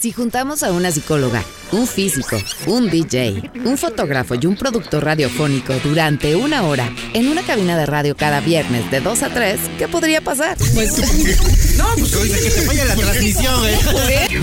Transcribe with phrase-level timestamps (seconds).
[0.00, 5.74] Si juntamos a una psicóloga, un físico, un DJ, un fotógrafo y un productor radiofónico
[5.84, 9.88] durante una hora en una cabina de radio cada viernes de 2 a 3, ¿qué
[9.88, 10.56] podría pasar?
[11.76, 14.38] No, pues oye, que se vaya la transmisión, ¿eh?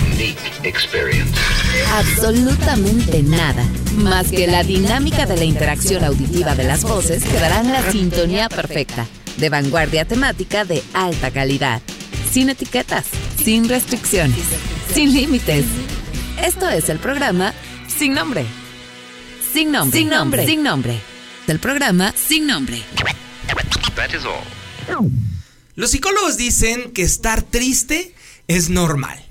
[1.92, 3.64] Absolutamente nada.
[3.96, 8.48] Más que la dinámica de la interacción auditiva de las voces que darán la sintonía
[8.48, 9.06] perfecta,
[9.36, 11.80] de vanguardia temática de alta calidad,
[12.30, 13.06] sin etiquetas,
[13.44, 14.46] sin restricciones,
[14.98, 15.64] sin límites.
[16.42, 17.54] Esto es el programa
[17.86, 18.44] Sin Nombre.
[19.52, 19.96] Sin nombre.
[19.96, 20.44] Sin nombre.
[20.44, 21.00] Sin nombre.
[21.46, 22.82] El programa Sin Nombre.
[25.76, 28.12] Los psicólogos dicen que estar triste
[28.48, 29.24] es normal.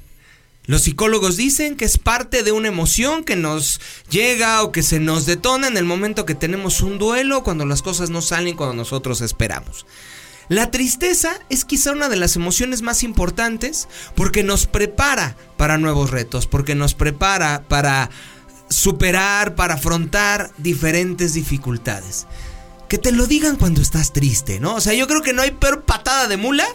[0.67, 5.01] Los psicólogos dicen que es parte de una emoción que nos llega o que se
[5.01, 8.73] nos detona en el momento que tenemos un duelo, cuando las cosas no salen cuando
[8.73, 9.85] nosotros esperamos.
[10.49, 16.09] La tristeza es quizá una de las emociones más importantes porque nos prepara para nuevos
[16.09, 18.09] retos, porque nos prepara para
[18.69, 22.27] superar, para afrontar diferentes dificultades.
[22.87, 24.75] Que te lo digan cuando estás triste, ¿no?
[24.75, 26.65] O sea, yo creo que no hay peor patada de mula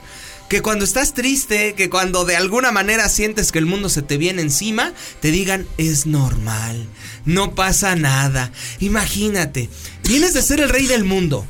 [0.51, 4.19] que cuando estás triste, que cuando de alguna manera sientes que el mundo se te
[4.19, 6.87] viene encima, te digan es normal,
[7.25, 8.53] no pasa nada.
[8.79, 9.71] Imagínate,
[10.05, 11.47] vienes de ser el rey del mundo.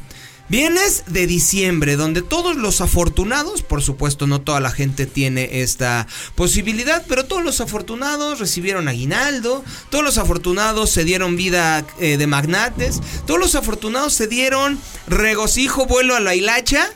[0.52, 6.06] Vienes de diciembre, donde todos los afortunados, por supuesto no toda la gente tiene esta
[6.34, 12.26] posibilidad, pero todos los afortunados recibieron aguinaldo, todos los afortunados se dieron vida eh, de
[12.26, 16.86] magnates, todos los afortunados se dieron regocijo, vuelo a la hilacha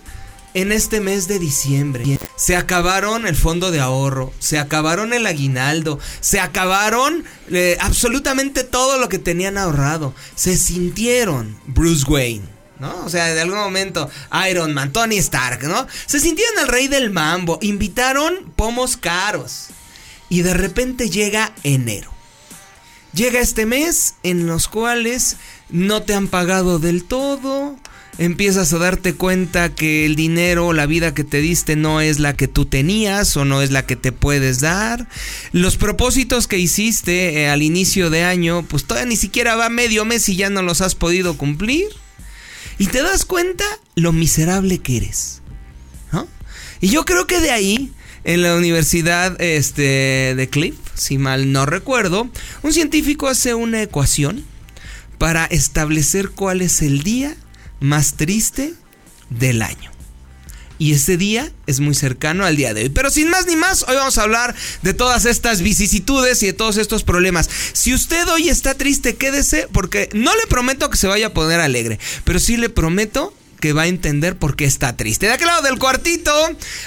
[0.53, 2.19] en este mes de diciembre.
[2.37, 8.99] Se acabaron el fondo de ahorro, se acabaron el aguinaldo, se acabaron eh, absolutamente todo
[8.99, 10.13] lo que tenían ahorrado.
[10.35, 12.56] Se sintieron Bruce Wayne.
[12.79, 13.05] ¿No?
[13.05, 14.11] O sea, de algún momento,
[14.51, 15.87] Iron Man, Tony Stark, ¿no?
[16.07, 19.69] Se sintieron el rey del mambo, invitaron pomos caros.
[20.29, 22.11] Y de repente llega enero.
[23.15, 25.37] Llega este mes en los cuales
[25.71, 27.77] no te han pagado del todo,
[28.19, 32.37] empiezas a darte cuenta que el dinero, la vida que te diste no es la
[32.37, 35.09] que tú tenías o no es la que te puedes dar.
[35.53, 40.05] Los propósitos que hiciste eh, al inicio de año, pues todavía ni siquiera va medio
[40.05, 41.87] mes y ya no los has podido cumplir.
[42.79, 43.65] Y te das cuenta
[43.95, 45.43] lo miserable que eres.
[46.13, 46.29] ¿no?
[46.81, 47.93] Y yo creo que de ahí,
[48.25, 52.29] en la universidad este, de Cliff, si mal no recuerdo,
[52.63, 54.45] un científico hace una ecuación
[55.19, 57.35] para establecer cuál es el día
[57.81, 58.75] más triste
[59.31, 59.96] del año.
[60.79, 62.89] Y ese día es muy cercano al día de hoy.
[62.89, 66.53] Pero sin más ni más, hoy vamos a hablar de todas estas vicisitudes y de
[66.53, 67.49] todos estos problemas.
[67.73, 71.61] Si usted hoy está triste, quédese porque no le prometo que se vaya a poner
[71.61, 75.27] alegre, pero sí le prometo que va a entender por qué está triste.
[75.27, 76.33] De aquel lado del cuartito,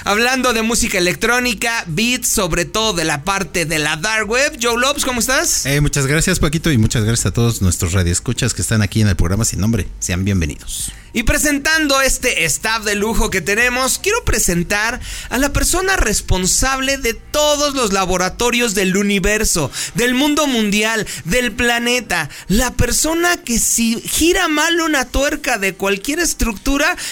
[0.04, 4.58] hablando de música electrónica, beats, sobre todo de la parte de la dark web.
[4.60, 5.66] Joe Lopes, ¿cómo estás?
[5.66, 9.08] Eh, muchas gracias, Paquito, y muchas gracias a todos nuestros radioescuchas que están aquí en
[9.08, 9.88] el programa sin nombre.
[9.98, 10.92] Sean bienvenidos.
[11.12, 17.14] Y presentando este staff de lujo que tenemos, quiero presentar a la persona responsable de
[17.14, 22.30] todos los laboratorios del universo, del mundo mundial, del planeta.
[22.46, 26.59] La persona que si gira mal una tuerca de cualquier estructura,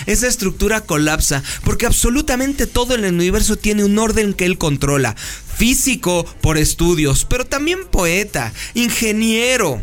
[0.07, 1.43] esa estructura colapsa.
[1.65, 5.15] Porque absolutamente todo en el universo tiene un orden que él controla.
[5.57, 9.83] Físico por estudios, pero también poeta, ingeniero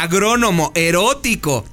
[0.00, 1.64] agrónomo, erótico,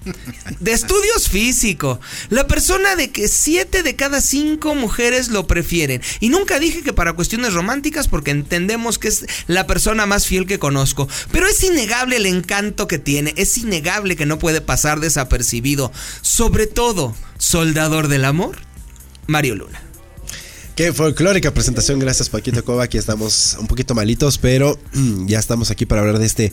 [0.60, 2.00] de estudios físicos.
[2.30, 6.02] La persona de que 7 de cada 5 mujeres lo prefieren.
[6.20, 10.46] Y nunca dije que para cuestiones románticas porque entendemos que es la persona más fiel
[10.46, 11.08] que conozco.
[11.32, 15.92] Pero es innegable el encanto que tiene, es innegable que no puede pasar desapercibido.
[16.22, 18.58] Sobre todo, soldador del amor,
[19.28, 19.93] Mario Luna.
[20.76, 24.80] Qué folclórica presentación, gracias Paquito Cova, aquí estamos un poquito malitos, pero
[25.28, 26.52] ya estamos aquí para hablar de este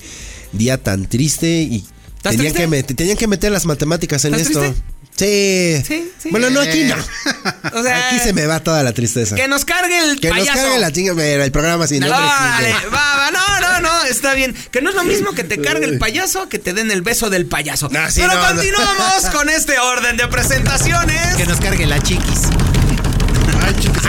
[0.53, 1.86] día tan triste y
[2.22, 4.60] tenían que, met- tenían que meter las matemáticas en ¿Estás esto.
[4.60, 4.82] triste?
[5.16, 5.82] Sí.
[5.86, 6.28] Sí, sí.
[6.31, 6.94] Bueno, no, aquí no.
[7.78, 9.36] O sea, aquí se me va toda la tristeza.
[9.36, 12.19] Que nos cargue el Que nos cargue la chinga, el programa sin nombre.
[12.19, 14.55] Sí, va, va, no, no, no, está bien.
[14.70, 17.28] Que no es lo mismo que te cargue el payaso que te den el beso
[17.28, 17.88] del payaso.
[17.90, 18.49] No, sí, Pero no, no.
[18.55, 21.37] continuamos con este orden de presentaciones.
[21.37, 22.40] Que nos cargue la chiquis.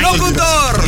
[0.01, 0.81] Locutor,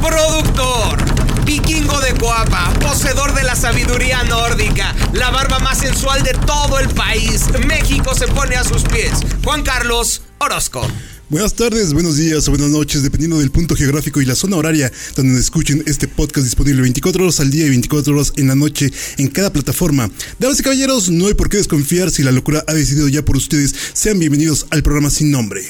[0.00, 6.78] productor, vikingo de guapa, poseedor de la sabiduría nórdica, la barba más sensual de todo
[6.78, 7.46] el país.
[7.66, 9.12] México se pone a sus pies.
[9.44, 10.86] Juan Carlos Orozco.
[11.30, 14.90] Buenas tardes, buenos días o buenas noches, dependiendo del punto geográfico y la zona horaria
[15.14, 18.92] donde escuchen este podcast disponible 24 horas al día y 24 horas en la noche
[19.16, 20.10] en cada plataforma.
[20.40, 23.36] Damas y caballeros, no hay por qué desconfiar si la locura ha decidido ya por
[23.36, 23.74] ustedes.
[23.92, 25.62] Sean bienvenidos al programa Sin Nombre.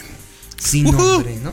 [0.57, 1.53] Sin nombre, ¿no?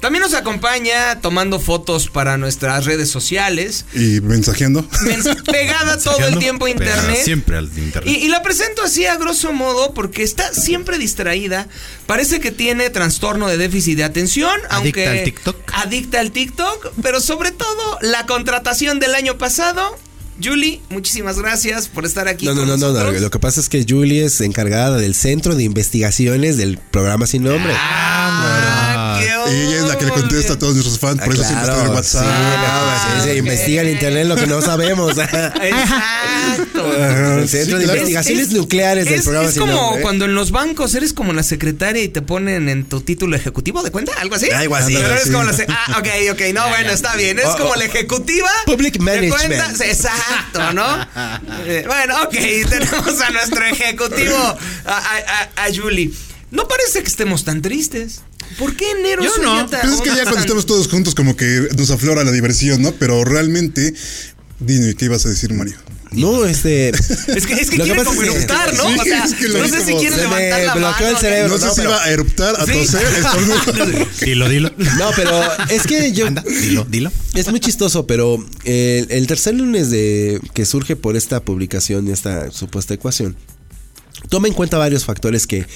[0.00, 3.84] También nos acompaña tomando fotos para nuestras redes sociales.
[3.94, 4.82] Y mensajeando.
[5.02, 7.24] Mens- pegada todo el tiempo a Pegada internet.
[7.24, 8.04] Siempre al internet.
[8.06, 11.68] Y, y la presento así a grosso modo porque está siempre distraída.
[12.06, 14.50] Parece que tiene trastorno de déficit de atención.
[14.70, 15.56] Adicta aunque al TikTok.
[15.74, 16.92] Adicta al TikTok.
[17.02, 19.98] Pero sobre todo la contratación del año pasado.
[20.40, 22.46] Julie, muchísimas gracias por estar aquí.
[22.46, 23.20] No, no, con no, no, no, nosotros.
[23.22, 27.42] Lo que pasa es que Julie es encargada del centro de investigaciones del programa sin
[27.42, 27.72] nombre.
[27.76, 31.44] Ah, qué Ella es la que le contesta a todos nuestros fans, por Ah, eso
[31.44, 32.24] siempre está en WhatsApp.
[32.24, 35.12] sí, no, sí, sí, investiga en internet lo que no sabemos.
[35.18, 36.92] Exacto.
[36.92, 37.98] el centro Sí, de claro.
[37.98, 40.02] investigaciones Es- nucleares del programa es como nombre.
[40.02, 43.82] cuando en los bancos eres como la secretaria y te ponen en tu título ejecutivo
[43.82, 44.50] de cuenta, algo así.
[44.50, 44.94] Algo así.
[44.94, 45.30] Pero eres Sí.
[45.30, 47.38] como la se- Ah, ok, ok, no, bueno, está bien.
[47.38, 47.76] Es Oh, como oh.
[47.76, 48.50] la ejecutiva.
[48.66, 49.80] Public de management.
[49.82, 50.86] Exacto, ¿no?
[51.66, 52.32] Eh, bueno, ok,
[52.68, 54.56] tenemos a nuestro ejecutivo, a,
[54.86, 56.10] a- a- a Julie.
[56.50, 58.22] No parece que estemos tan tristes.
[58.58, 59.66] ¿Por qué enero Yo es no.
[59.68, 62.82] tan- Pues es que ya cuando estamos todos juntos como que nos aflora la diversión,
[62.82, 62.92] ¿no?
[62.92, 63.92] Pero realmente,
[64.60, 65.76] dime, ¿qué ibas a decir, Mario?
[66.10, 66.88] No, este.
[66.88, 68.88] Es que, es que pasa como eruptar, ¿no?
[68.88, 71.18] Sí, o sea, es que lo no sé si me levantar la bloqueó el mano.
[71.20, 71.48] cerebro.
[71.50, 72.72] No sé si pero- iba a eruptar, a Sí.
[72.72, 74.06] toser.
[74.24, 74.70] Dilo, dilo.
[74.98, 76.26] No, pero es que yo.
[76.26, 77.12] Anda, dilo, dilo.
[77.34, 82.12] Es muy chistoso, pero el, el tercer lunes de que surge por esta publicación y
[82.12, 83.36] esta supuesta ecuación,
[84.30, 85.66] toma en cuenta varios factores que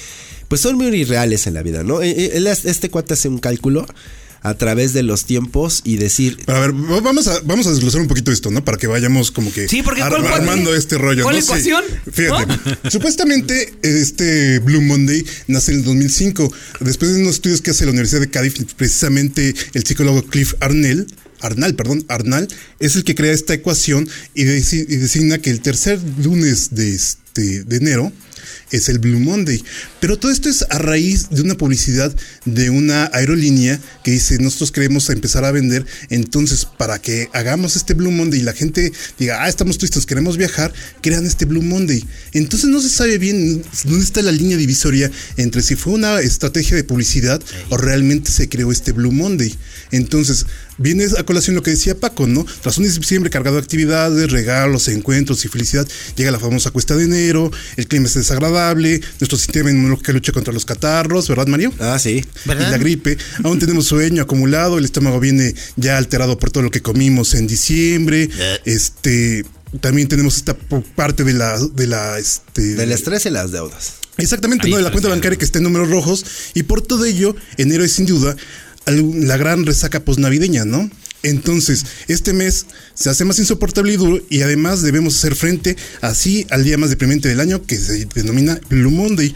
[0.47, 2.01] pues son muy irreales en la vida, ¿no?
[2.01, 3.85] Eh, eh, Este cuate hace un cálculo
[4.45, 7.71] a través de los tiempos y decir, Pero a ver, va- vamos a, vamos a
[7.71, 8.61] desglosar un poquito esto, ¿no?
[8.65, 11.23] Para que vayamos como que Sí, porque ¿cuál- cuál- armando este rollo.
[11.23, 11.41] cuál ¿no?
[11.41, 11.47] Sí.
[11.47, 11.83] ecuación?
[12.11, 17.85] Fíjate, supuestamente este Blue Monday nace en el 2005, después de unos estudios que hace
[17.85, 21.07] la Universidad de Cardiff, precisamente el psicólogo Cliff Arnell.
[21.39, 22.47] Arnal, perdón, Arnal
[22.79, 27.75] es el que crea esta ecuación y designa que el tercer lunes de, este, de
[27.77, 28.13] enero
[28.71, 29.63] es el Blue Monday.
[29.99, 32.13] Pero todo esto es a raíz de una publicidad
[32.45, 37.93] de una aerolínea que dice, nosotros queremos empezar a vender, entonces para que hagamos este
[37.93, 42.03] Blue Monday y la gente diga, ah, estamos tristes, queremos viajar, crean este Blue Monday.
[42.33, 46.75] Entonces no se sabe bien dónde está la línea divisoria entre si fue una estrategia
[46.75, 49.53] de publicidad o realmente se creó este Blue Monday.
[49.91, 50.45] Entonces,
[50.77, 52.45] viene a colación lo que decía Paco, ¿no?
[52.61, 57.05] Tras un diciembre cargado de actividades, regalos, encuentros y felicidad, llega la famosa cuesta de
[57.05, 61.73] enero, el clima es desagradable, nuestro sistema inmunológico lucha contra los catarros, ¿verdad, Mario?
[61.79, 62.25] ah, sí.
[62.45, 66.71] Y la gripe, aún tenemos sueño acumulado, el estómago viene ya alterado por todo lo
[66.71, 68.29] que comimos en diciembre,
[68.65, 69.45] este,
[69.79, 70.55] también tenemos esta
[70.95, 73.95] parte de la, de la, este, Del estrés y las deudas.
[74.17, 74.77] Exactamente, Ahí ¿no?
[74.77, 76.23] De la cuenta bancaria que está en números rojos.
[76.53, 78.35] Y por todo ello, enero es sin duda
[78.85, 80.89] la gran resaca posnavideña, ¿no?
[81.23, 86.45] Entonces, este mes se hace más insoportable y duro y además debemos hacer frente así
[86.49, 89.33] al día más deprimente del año que se denomina Blue Monday.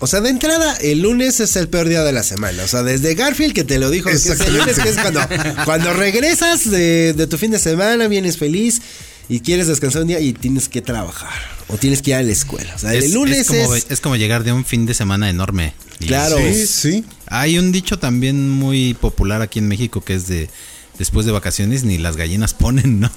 [0.00, 2.62] O sea, de entrada, el lunes es el peor día de la semana.
[2.64, 5.20] O sea, desde Garfield que te lo dijo, que es el lunes, que es cuando,
[5.64, 8.82] cuando regresas de, de tu fin de semana, vienes feliz
[9.28, 11.32] y quieres descansar un día y tienes que trabajar.
[11.68, 12.74] O tienes que ir a la escuela.
[12.74, 13.86] O sea, Es, el lunes es como, es.
[13.88, 15.74] es como llegar de un fin de semana enorme.
[16.00, 16.36] Y Claro.
[16.36, 17.04] Sí, sí.
[17.26, 20.50] Hay un dicho también muy popular aquí en México que es de
[20.98, 23.10] después de vacaciones ni las gallinas ponen, ¿no?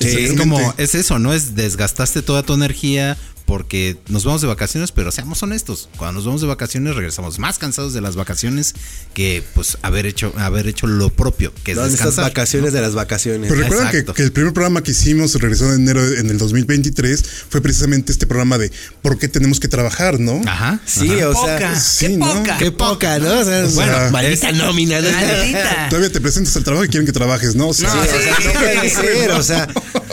[0.00, 0.08] Sí.
[0.08, 1.32] es como es eso, ¿no?
[1.32, 6.26] Es desgastaste toda tu energía porque nos vamos de vacaciones, pero seamos honestos, cuando nos
[6.26, 8.74] vamos de vacaciones regresamos más cansados de las vacaciones
[9.14, 12.24] que pues haber hecho haber hecho lo propio, que es No, estas descansar.
[12.24, 13.48] vacaciones de las vacaciones.
[13.50, 17.60] Pero recuerdan que, el primer programa que hicimos, regresó en enero en el 2023, fue
[17.60, 18.70] precisamente este programa de
[19.02, 20.40] por qué tenemos que trabajar, ¿no?
[20.46, 20.80] Ajá.
[20.84, 21.28] Sí, ajá.
[21.30, 21.80] o Poca, sea.
[21.80, 22.34] sí, qué ¿no?
[22.34, 22.58] poca.
[22.58, 23.38] Qué poca, ¿no?
[23.40, 25.00] O sea, Bueno, bueno, maldita nómina.
[25.00, 25.10] ¿no?
[25.10, 25.86] Maldita.
[25.90, 27.68] Todavía te presentas al trabajo y quieren que trabajes, ¿no?
[27.68, 29.68] O sea, No, Sí, o sea, no puede ser, o sea.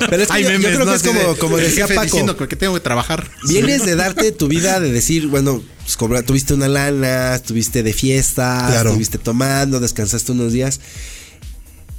[0.10, 0.86] Pero es que Hay yo, creo ¿no?
[0.86, 2.01] que es como, de, como decía Paco.
[2.03, 3.23] diciendo que tengo que trabajar.
[3.48, 7.94] Vienes de darte tu vida de decir, bueno, pues, cobra- tuviste una lana, estuviste de
[7.94, 8.89] fiesta, Claro.
[8.92, 10.80] estuviste tomando, descansaste unos días.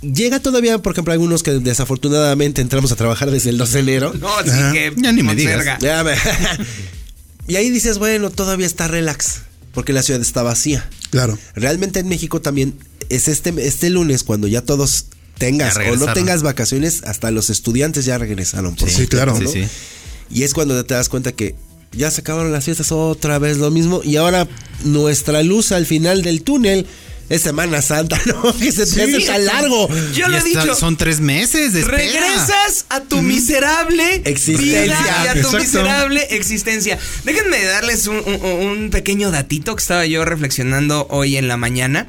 [0.03, 4.13] Llega todavía, por ejemplo, algunos que desafortunadamente entramos a trabajar desde el 2 de enero.
[4.21, 4.93] No, así que.
[4.97, 5.79] Ya ni me digas.
[5.81, 6.15] Ya me-
[7.49, 9.41] y ahí dices, bueno, todavía está relax,
[9.73, 10.89] porque la ciudad está vacía.
[11.11, 11.39] claro.
[11.55, 12.75] Realmente en México también
[13.09, 15.07] es este, este lunes cuando ya todos
[15.39, 18.77] tengas Ya o no tengas vacaciones, hasta los estudiantes ya regresaron.
[18.77, 19.41] por Sí, completo, claro.
[19.41, 19.51] ¿no?
[19.51, 19.69] Sí, sí.
[20.35, 21.55] Y es cuando te das cuenta que
[21.93, 24.03] ya se acabaron las fiestas otra vez lo mismo.
[24.05, 24.47] Y ahora
[24.85, 26.87] nuestra luz al final del túnel
[27.31, 28.55] es Semana Santa, ¿no?
[28.59, 29.89] Que se te hace tan largo.
[30.15, 30.75] Yo lo he dicho.
[30.75, 31.99] Son tres meses de espera.
[31.99, 34.83] Regresas a tu miserable Existencia.
[34.83, 35.59] vida y a tu Exacto.
[35.59, 36.99] miserable existencia.
[37.25, 42.09] Déjenme darles un, un- un pequeño datito que estaba yo reflexionando hoy en la mañana.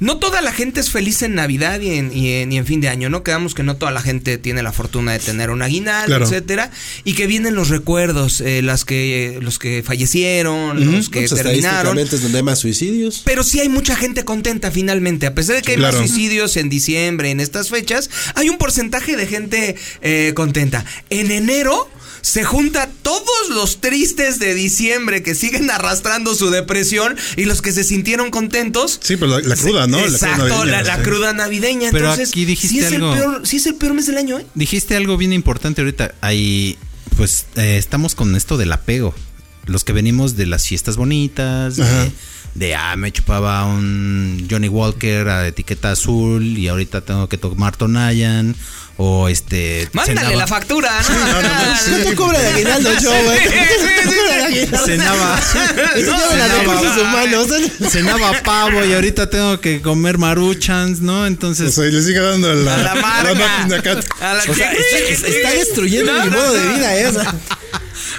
[0.00, 2.80] No toda la gente es feliz en Navidad y en, y en, y en fin
[2.80, 3.22] de año, ¿no?
[3.22, 6.24] Quedamos que no toda la gente tiene la fortuna de tener un aguinaldo, Claro.
[6.24, 6.70] etcétera,
[7.04, 11.98] y que vienen los recuerdos, eh, las que, los que fallecieron, los que Pues, terminaron.
[11.98, 13.22] es donde hay más suicidios.
[13.24, 15.26] Pero sí hay mucha gente contenta finalmente.
[15.26, 15.98] A pesar de que hay Claro.
[15.98, 20.84] más suicidios en diciembre, en estas fechas, hay un porcentaje de gente eh, contenta.
[21.10, 21.88] En enero
[22.22, 27.72] se junta todos los tristes de diciembre que siguen arrastrando su depresión y los que
[27.72, 29.00] se sintieron contentos.
[29.02, 29.98] Sí, pero la, la cruda, ¿no?
[29.98, 31.02] La cruda Exacto, la, navideña, la sí.
[31.02, 31.88] cruda navideña.
[31.92, 33.12] Pero Entonces, aquí dijiste sí es algo.
[33.12, 34.46] El peor, sí es el peor mes del año, ¿eh?
[34.54, 36.14] Dijiste algo bien importante ahorita.
[36.20, 36.76] Ahí,
[37.16, 39.14] pues, eh, estamos con esto del apego.
[39.66, 42.10] Los que venimos de las fiestas bonitas, de,
[42.54, 47.76] de, ah, me chupaba un Johnny Walker a etiqueta azul y ahorita tengo que tomar
[47.76, 48.56] Tonayan.
[49.02, 49.88] O este.
[49.94, 51.08] Mándale cenaba- la factura, ¿no?
[52.04, 53.38] ¿Cuánto cobra de aguinaldo yo, güey?
[53.38, 53.54] Sí, sí,
[53.94, 54.86] ¿Cuánto sí, cobra de aguinaldo?
[54.86, 55.40] Cenaba.
[55.40, 55.42] La
[56.92, 57.90] cenaba-.
[57.90, 61.22] Cenaba pavo y ahorita tengo que comer maruchans, ¿no?
[61.22, 61.74] O Entonces.
[61.74, 63.34] sea, y le sigue dando a la, A la marca.
[63.34, 64.00] máquina acá.
[64.20, 66.74] A la O sea, está, está destruyendo No, mi no, modo de no.
[66.74, 67.06] vida, ¿eh?
[67.06, 67.34] O sea,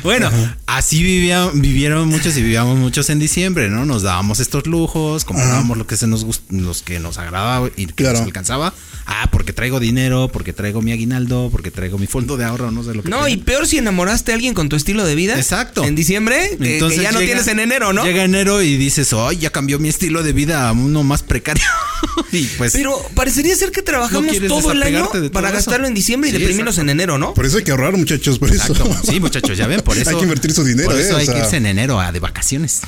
[0.04, 0.32] Bueno,
[0.66, 3.86] así vivía- vivieron muchos y vivíamos muchos en diciembre, ¿no?
[3.86, 7.86] Nos dábamos estos lujos, comprábamos lo que se nos gust- los que nos agradaba y
[7.88, 8.18] que Claro.
[8.20, 8.74] nos alcanzaba.
[9.06, 12.84] Ah, porque traigo dinero, porque traigo mi aguinaldo, porque traigo mi fondo de ahorro, no
[12.84, 15.36] sé lo que No, y peor si enamoraste a alguien con tu estilo de vida.
[15.38, 15.84] Exacto.
[15.84, 18.06] En diciembre, que- que, Entonces ya no tienes en enero, ¿no?
[18.06, 21.64] Llega enero y dices, "Ay, ya cambió mi estilo de vida a uno más precario."
[22.32, 25.56] y pues Pero parecería ser que trabajamos No todo el año todo para eso.
[25.58, 27.34] gastarlo en diciembre y Sí, deprimirnos en enero, ¿no?
[27.34, 28.74] Por eso hay que ahorrar, muchachos, por eso.
[29.04, 31.14] Sí, muchachos, ya ven, por eso Hay que invertir su dinero, Por eso ¿eh?
[31.14, 32.82] O hay que sea- irse en enero a de vacaciones.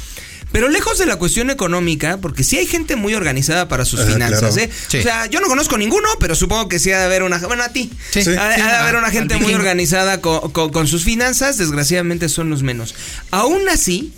[0.54, 4.14] Pero lejos de la cuestión económica, porque sí hay gente muy organizada para sus Ajá,
[4.14, 4.58] finanzas, claro.
[4.62, 4.70] ¿eh?
[4.88, 5.00] Sí.
[5.00, 7.40] O sea, yo no conozco ninguno, pero supongo que sí ha de haber una...
[7.40, 7.92] Bueno, a ti.
[8.12, 8.20] Sí.
[8.20, 8.62] Ha, de- Sí.
[8.62, 12.64] ha de haber una gente muy organizada co- co- con, sus finanzas, desgraciadamente son los
[12.64, 12.96] menos.
[13.32, 14.14] Aún así...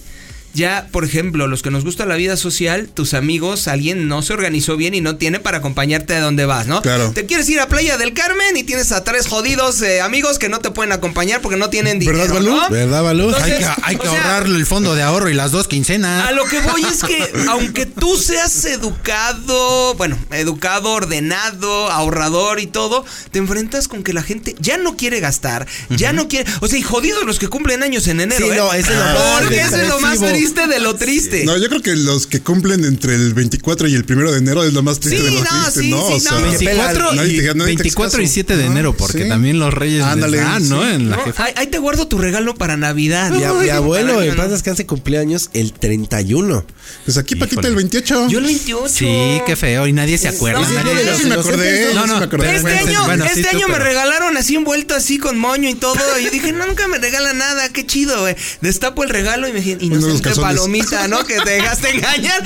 [0.56, 4.32] Ya, por ejemplo, los que nos gusta la vida social, tus amigos, alguien no se
[4.32, 6.82] organizó bien y no tiene para acompañarte a donde vas, ¿no?
[6.82, 7.12] Claro.
[7.12, 10.48] Te quieres ir a Playa del Carmen y tienes a tres jodidos eh, amigos que
[10.48, 12.20] no te pueden acompañar porque no tienen dinero.
[12.20, 12.56] ¿Verdad, Balú?
[12.56, 12.70] ¿no?
[12.70, 13.26] ¿Verdad, Balú?
[13.26, 15.68] Entonces, hay que, hay que o sea, ahorrar el fondo de ahorro y las dos
[15.68, 16.26] quincenas.
[16.26, 22.68] a lo que voy es que, aunque tú seas educado, bueno, educado, ordenado, ahorrador y
[22.68, 26.50] todo, te enfrentas con que la gente ya no quiere gastar, ya no quiere.
[26.62, 28.56] O sea, y jodidos los que cumplen años en enero, Sí, ¿eh?
[28.56, 30.45] no, ese es lo más Porque ese es lo más depresivo.
[30.54, 31.44] Triste de lo triste.
[31.46, 34.64] No, yo creo que los que cumplen entre el 24 y el 1 de enero
[34.64, 36.08] es lo más triste Sí, de lo no, triste, sí, ¿no?
[36.08, 36.42] sí, o sea, no.
[36.50, 38.34] 24, nadie y, te- nadie te hace 24 y caso.
[38.34, 39.30] 7 de enero, porque Sí.
[39.30, 40.88] también los reyes les Ándale, dan, ¿no?
[40.90, 41.46] En la No, jefa.
[41.46, 43.32] ahí, ahí te guardo tu regalo para Navidad.
[43.32, 46.66] Mi, mi abuelo, Para- en paz descanse, cumpleaños el 31.
[47.06, 47.68] Pues aquí Paquita Híjole.
[47.70, 48.28] el 28.
[48.30, 48.94] Yo el 28.
[48.94, 49.88] Sí, qué feo.
[49.88, 50.62] Y nadie se acuerda.
[50.62, 51.94] No, sí, nadie- yo, yo sí me acordé.
[51.94, 52.46] No, no, me acordé.
[52.46, 55.18] pero Este Bueno, año, bueno, sí, este tú, año me pero- regalaron así envuelto así
[55.18, 55.96] con moño y todo.
[56.20, 58.36] Y yo dije, no, nunca me regalan nada, qué chido, güey.
[58.62, 61.24] Destapo el regalo y me dije, Uno de los inocente palomita, ¿no?
[61.26, 62.42] Que te dejaste engañar.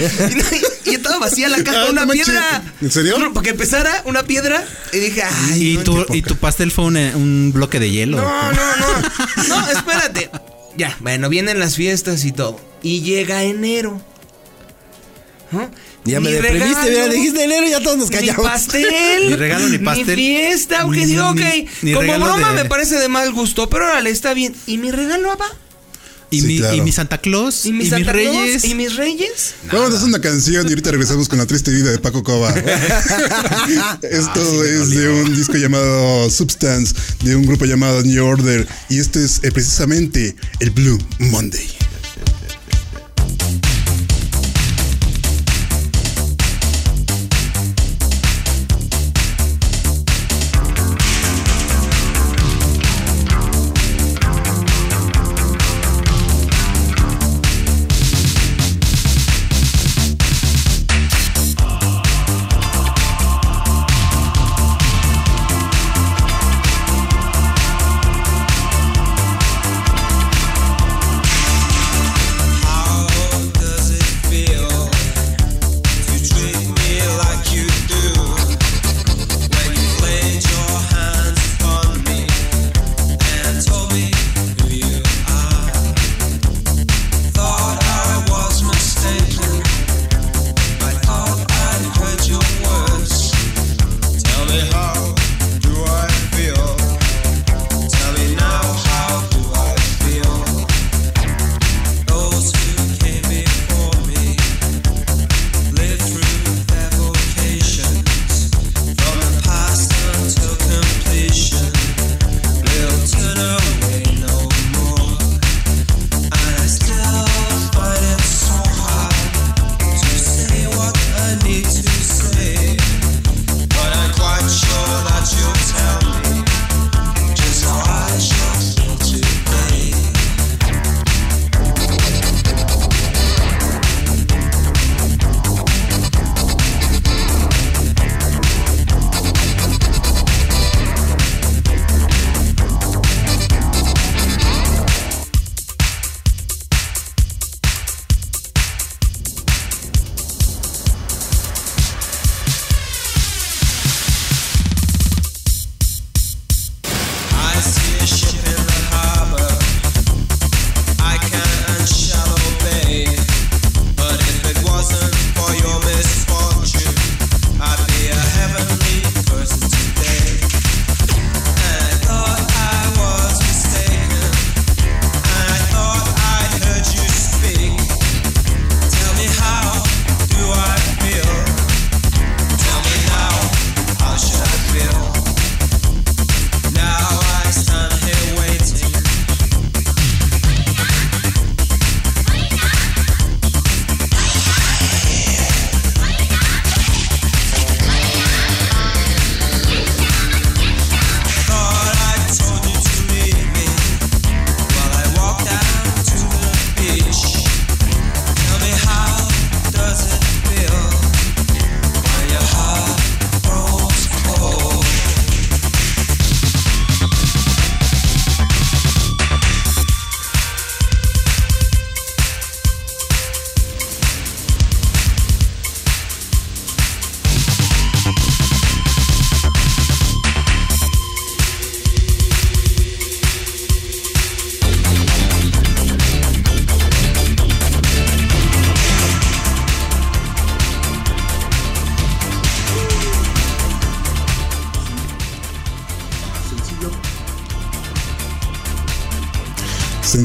[0.85, 2.63] Y, y- estaba vacía la caja, Ah, una no piedra.
[2.81, 3.15] ¿En serio?
[3.33, 4.65] Para que empezara una piedra.
[4.93, 5.67] Y dije, ay.
[5.73, 8.17] Y no, tu, y tu pastel fue un, un bloque de hielo.
[8.17, 9.47] no, no, no.
[9.47, 10.29] No, espérate.
[10.77, 12.59] Ya, bueno, vienen las fiestas y todo.
[12.81, 14.01] Y llega enero.
[15.51, 15.69] ¿No?
[16.05, 18.45] Ya me Ni deprimiste, mira, dijiste enero y ya todos nos Ni callamos.
[18.45, 19.29] pastel.
[19.29, 20.15] Ni regalo, ni pastel.
[20.15, 20.81] Ni fiesta.
[20.81, 21.35] Aunque Ni- digo, ok.
[21.39, 23.69] ni- ni como broma de- me parece de mal gusto.
[23.69, 24.55] Pero órale, está bien.
[24.67, 25.47] ¿Y mi regalo, Abba?
[26.31, 26.75] Y, Sí, mi, claro.
[26.75, 27.65] y mi Santa Claus.
[27.65, 28.35] ¿Y Y, mis mis Santa Claus?
[28.35, 28.63] reyes.
[28.65, 29.53] ¿Y mis reyes?
[29.71, 32.53] Vamos a hacer una canción y ahorita regresamos con la triste vida de Paco Cova.
[34.01, 36.93] Esto es de un disco llamado Substance,
[37.23, 41.78] de un grupo llamado New Order, y este es eh, precisamente el Blue Monday.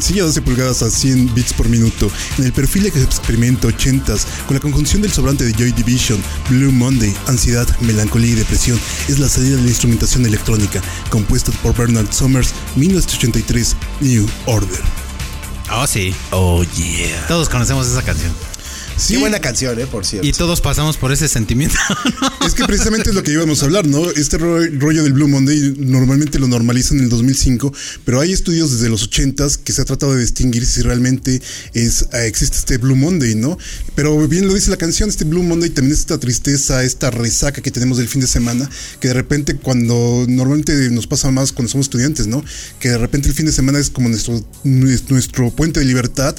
[0.05, 4.55] Sencilla 12 pulgadas a 100 bits por minuto, en el perfil de experimento 80s, con
[4.55, 9.31] la conjunción del sobrante de Joy Division, Blue Monday, ansiedad, melancolía y depresión, es la
[9.31, 14.83] salida de la instrumentación electrónica, compuesta por Bernard Summers, 1983, New Order.
[15.73, 16.15] Oh, sí.
[16.33, 17.27] Oh, yeah.
[17.27, 18.54] Todos conocemos esa canción.
[18.97, 19.15] Sí.
[19.15, 19.87] Qué buena canción, ¿eh?
[19.87, 20.27] Por cierto.
[20.27, 21.77] Y todos pasamos por ese sentimiento.
[22.45, 24.11] Es que precisamente es lo que íbamos a hablar, ¿no?
[24.11, 27.73] Este rollo del Blue Monday normalmente lo normalizan en el 2005,
[28.05, 31.41] pero hay estudios desde los 80s que se ha tratado de distinguir si realmente
[31.73, 33.57] es, eh, existe este Blue Monday, ¿no?
[33.95, 37.63] Pero bien lo dice la canción, este Blue Monday también es esta tristeza, esta resaca
[37.63, 38.69] que tenemos del fin de semana,
[39.01, 42.45] que de repente cuando normalmente nos pasa más cuando somos estudiantes, ¿no?
[42.79, 46.37] Que de repente el fin de semana es como nuestro, nuestro puente de libertad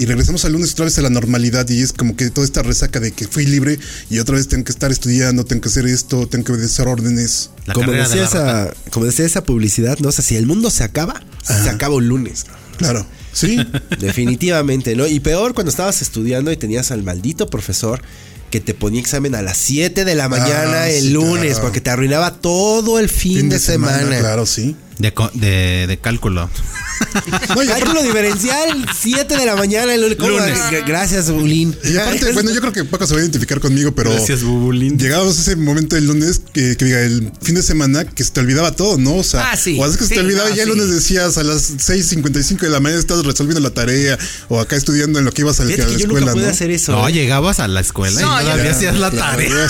[0.00, 2.62] y regresamos al lunes otra vez a la normalidad y es como que toda esta
[2.62, 5.86] resaca de que fui libre y otra vez tengo que estar estudiando, tengo que hacer
[5.86, 7.50] esto, tengo que obedecer órdenes.
[7.74, 10.08] como decía, esa, como decía esa publicidad, ¿no?
[10.08, 12.46] O sea, si el mundo se acaba, se acaba un lunes.
[12.78, 13.04] Claro.
[13.34, 13.58] Sí.
[14.00, 15.06] Definitivamente, ¿no?
[15.06, 18.00] Y peor cuando estabas estudiando y tenías al maldito profesor
[18.50, 21.90] que te ponía examen a las 7 de la mañana ah, el lunes, porque te
[21.90, 24.18] arruinaba todo el fin, de, semana.
[24.18, 24.76] Claro, sí.
[25.00, 26.48] De, de, de cálculo.
[27.66, 30.58] Cálculo diferencial, 7 de la mañana el lunes.
[30.86, 34.10] Gracias, aparte, bueno, yo creo que poco se va a identificar conmigo, pero.
[34.10, 34.98] Gracias, Bubulín.
[34.98, 38.40] Llegábamos a ese momento del lunes que, diga el fin de semana que se te
[38.40, 39.16] olvidaba todo, ¿no?
[39.16, 41.44] O sea, ah, sí, o es que se te olvidaba, ya el lunes decías a
[41.44, 45.42] las 6:55 de la mañana estás resolviendo la tarea o acá estudiando en lo que
[45.42, 45.98] ibas a, la, escuela.
[45.98, 46.92] Yo nunca pude hacer eso.
[46.92, 49.68] No, llegabas a la escuela y todavía hacías la tarea.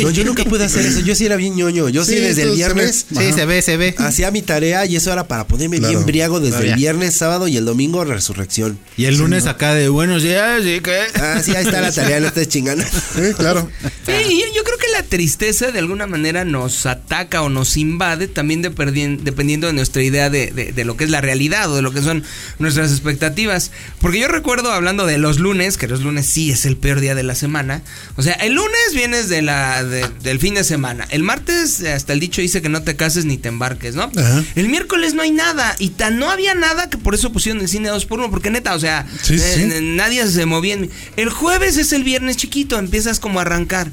[0.00, 1.00] No, yo nunca pude hacer eso.
[1.00, 1.88] Yo sí era bien ñoño.
[1.88, 3.06] Yo sí, desde el viernes.
[3.08, 3.94] Sí, se ve, se ve.
[3.98, 7.56] Hacía mi tarea y eso era para ponerme bien briago desde el viernes, sábado y
[7.56, 8.78] el domingo resurrección.
[8.96, 12.20] Y el lunes acá de buenos días, ¿sí que Ah, sí, ahí está la tarea,
[12.20, 12.84] no estés chingando.
[12.84, 13.68] Sí, claro.
[14.06, 18.62] Sí, yo, creo que la tristeza de alguna manera nos ataca o nos invade también
[18.62, 22.02] dependiendo de nuestra idea de, de, lo que es la realidad o de lo que
[22.02, 22.24] son
[22.58, 23.70] nuestras expectativas.
[24.00, 27.14] Porque yo recuerdo hablando de los lunes, que los lunes sí es el peor día
[27.14, 27.82] de la semana.
[28.16, 31.06] O sea, el lunes vienes de la, del fin de semana.
[31.10, 34.10] El martes hasta el dicho dice que no te cases ni te embarques, ¿no?
[34.56, 37.68] El miércoles no hay nada y tan no había nada que por eso pusieron el
[37.68, 40.78] cine 2 por 1 porque neta, o sea, eh, nadie se movía.
[41.16, 43.90] El jueves es el viernes chiquito, empiezas como a arrancar.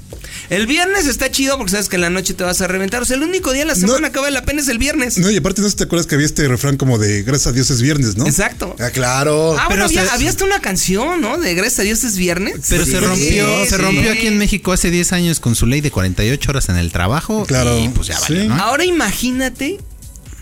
[0.49, 3.01] El viernes está chido porque sabes que en la noche te vas a reventar.
[3.01, 5.17] O sea, el único día de la semana que vale la pena es el viernes.
[5.17, 7.47] No, y aparte no sé si te acuerdas que había este refrán como de gracias
[7.47, 8.25] a Dios es viernes, ¿no?
[8.25, 8.75] Exacto.
[8.79, 9.55] Ah, claro.
[9.57, 11.37] Ah, pero había, hasta una canción, ¿no?
[11.37, 12.65] De gracias a Dios es viernes.
[12.69, 15.91] Pero se rompió, se rompió aquí en México hace 10 años con su ley de
[15.91, 17.45] 48 horas en el trabajo.
[17.45, 17.77] Claro.
[17.79, 18.55] Y pues ya vale, ¿no?
[18.55, 19.79] Ahora imagínate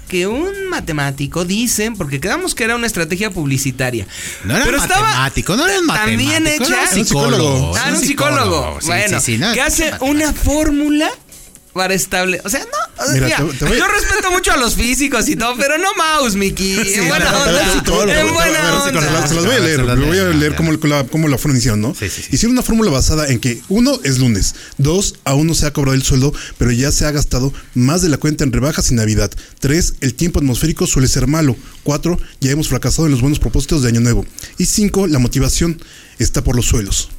[0.09, 4.05] que un matemático, dicen, porque quedamos que era una estrategia publicitaria.
[4.43, 6.31] No era pero matemático, no era un matemático.
[6.31, 6.65] También hecha.
[6.65, 7.77] Era un psicólogo.
[7.77, 8.79] Ah, un psicólogo.
[8.85, 9.19] bueno,
[9.53, 11.09] que hace una fórmula
[11.73, 12.41] para estable.
[12.43, 13.13] O sea, no.
[13.13, 16.77] Mira, Yo respeto mucho a los físicos y todo, pero no mouse, Mickey.
[16.95, 18.19] en buena onda.
[18.19, 19.27] En buena onda.
[19.27, 19.83] Se los voy a leer.
[19.83, 20.71] voy a leer cómo,
[21.09, 21.95] cómo la fueron hicieron, ¿no?
[22.01, 24.55] Hicieron una fórmula basada en que, uno, es lunes.
[24.77, 28.09] Dos, aún no se ha cobrado el sueldo, pero ya se ha gastado más de
[28.09, 29.31] la cuenta en rebajas y Navidad.
[29.59, 31.55] Tres, el tiempo atmosférico suele ser malo.
[31.83, 34.25] Cuatro, ya hemos fracasado en los buenos propósitos de Año Nuevo.
[34.57, 35.81] Y cinco, la motivación
[36.17, 37.09] está por los suelos.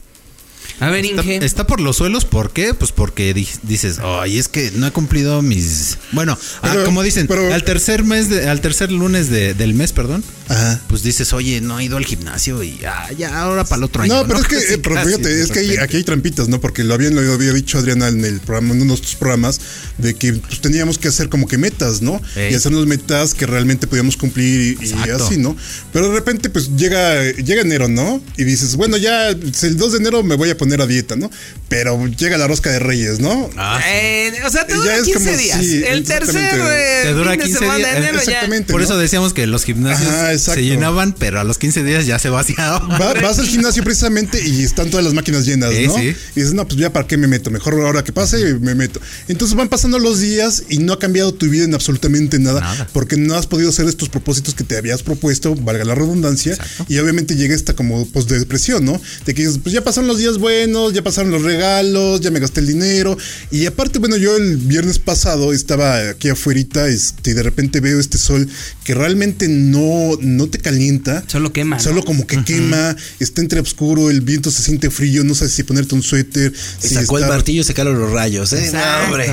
[0.80, 1.44] A ver, Está, Inge.
[1.44, 2.72] está por los suelos, ¿por qué?
[2.74, 5.98] Pues porque di- dices, ay, es que no he cumplido mis.
[6.12, 9.74] Bueno, ah, Pero- como dicen, pero- al tercer mes, de- al tercer lunes de- del
[9.74, 10.80] mes, perdón, Ajá.
[10.88, 14.02] pues dices, oye, no he ido al gimnasio y ah, ya ahora para el otro
[14.02, 14.14] año.
[14.14, 16.60] No, pero es que, eh, pero casi, fíjate, es que hay- aquí hay trampitas, ¿no?
[16.60, 19.60] Porque lo había, lo había dicho Adriana en el programa, en uno de tus programas,
[19.98, 22.22] de que pues, teníamos que hacer como que metas, ¿no?
[22.36, 22.52] Ey.
[22.52, 25.56] Y hacernos metas que realmente podíamos cumplir y, y así, ¿no?
[25.92, 28.22] Pero de repente, pues llega, llega enero, ¿no?
[28.38, 31.30] Y dices, bueno, ya el 2 de enero me voy a poner a dieta, ¿no?
[31.68, 33.48] Pero llega la rosca de Reyes, ¿no?
[33.56, 33.88] Ah, sí.
[33.90, 35.58] Eh, o sea, te dura es 15 como- días.
[35.60, 37.00] sí, el tercer exactamente.
[37.00, 38.22] eh, Te dura fin de 15 semana días, de enero ya.
[38.22, 38.72] exactamente.
[38.72, 38.84] Por ¿no?
[38.86, 42.28] eso decíamos que los gimnasios Ajá, se llenaban, pero a los 15 días ya se
[42.28, 42.90] vaciaban.
[43.00, 45.94] Va- vas al gimnasio precisamente y están todas las máquinas llenas, Sí, ¿no?
[45.96, 46.14] sí.
[46.36, 49.00] Y dices, no, pues ya para qué me meto, mejor ahora que pase me meto.
[49.28, 52.88] Entonces van pasando los días y no ha cambiado tu vida en absolutamente nada, Nada.
[52.92, 56.56] porque no has podido hacer estos propósitos que te habías propuesto, valga la redundancia,
[56.88, 59.00] y obviamente llega esta como pues de depresión, ¿no?
[59.24, 62.38] De que dices, pues ya pasaron los días buenos, ya pasaron los regalos, ya me
[62.38, 63.16] gasté el dinero,
[63.50, 67.98] y aparte, bueno, yo el viernes pasado estaba aquí afuera este, y de repente veo
[67.98, 68.46] este sol
[68.84, 71.24] que realmente no, no te calienta.
[71.28, 71.82] Solo quema, ¿no?
[71.82, 75.62] Solo como que quema, está entre oscuro, el viento se siente frío, no sabes si
[75.62, 76.52] ponerte un suéter.
[76.82, 78.56] Y si sacó el martillo y sacaron los rayos, ¿eh?
[78.56, 79.04] No, Exacto.
[79.06, 79.30] hombre.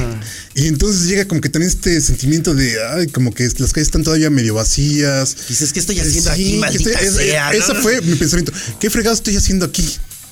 [0.55, 4.03] Y entonces llega como que también este sentimiento de, ay, como que las calles están
[4.03, 5.35] todavía medio vacías.
[5.49, 7.81] Dices, ¿qué estoy haciendo aquí, maldita estoy- es- sea, Ese no?
[7.81, 8.53] fue mi pensamiento.
[8.79, 9.85] ¿Qué fregado estoy haciendo aquí?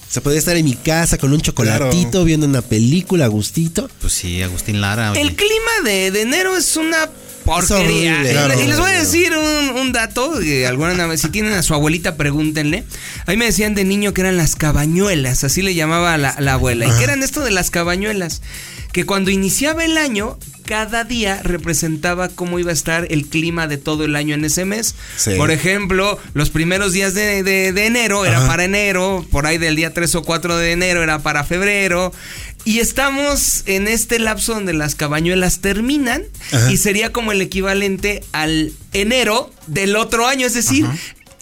[0.10, 2.26] Se podría estar en mi casa con un chocolatito, Claro.
[2.26, 3.90] viendo una película a gustito.
[4.00, 5.12] Pues sí, Agustín Lara.
[5.12, 5.22] oye.
[5.22, 7.10] El clima de, de enero es una
[7.44, 8.14] porquería.
[8.14, 8.30] horrible.
[8.30, 8.62] Y- Claro.
[8.62, 11.74] y les voy a decir un, un dato, que alguna vez, si tienen a su
[11.74, 12.86] abuelita, pregúntenle.
[13.26, 16.54] A mí me decían de niño que eran las cabañuelas, así le llamaba la, la
[16.54, 16.86] abuela.
[16.88, 18.42] ¿Y qué eran esto de las cabañuelas?
[18.96, 23.76] Que cuando iniciaba el año, cada día representaba cómo iba a estar el clima de
[23.76, 24.96] todo el año en ese mes.
[25.18, 25.32] Sí.
[25.36, 29.76] Por ejemplo, los primeros días de, de- de enero era para enero, por ahí del
[29.76, 32.14] día 3 o 4 de enero era para febrero.
[32.64, 36.72] Y estamos en este lapso donde las cabañuelas terminan Ajá.
[36.72, 40.48] y sería como el equivalente al enero del otro año.
[40.48, 40.86] Es decir,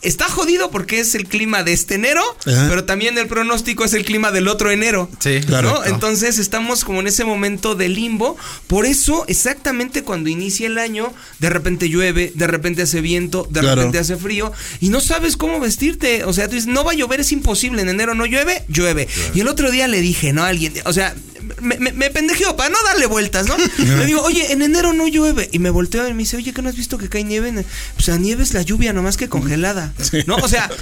[0.04, 2.68] está jodido porque es el clima de este enero, Ajá.
[2.70, 5.10] pero también el pronóstico es el clima del otro enero.
[5.20, 5.46] Sí, ¿no?
[5.48, 5.86] claro.
[5.86, 8.38] Entonces estamos como en ese momento de limbo.
[8.68, 13.60] Por eso, exactamente cuando inicia el año, de repente llueve, de repente hace viento, de
[13.62, 13.76] Claro.
[13.78, 16.24] repente hace frío y no sabes cómo vestirte.
[16.26, 17.82] O sea, tú dices, no va a llover, es imposible.
[17.82, 19.08] En enero no llueve, llueve.
[19.34, 20.44] Y el otro día le dije, ¿no?
[20.44, 21.16] A alguien, o sea,
[21.62, 23.56] me, me, me pendejeo para no darle vueltas, ¿no?
[23.78, 25.50] le digo, oye, en enero no llueve.
[25.52, 27.54] Y me volteo y me dice, oye, ¿qué no has visto que cae nieve?
[27.98, 29.93] O sea, nieve es la lluvia, nomás que congelada.
[30.28, 30.36] ¿No?
[30.38, 30.70] O sea.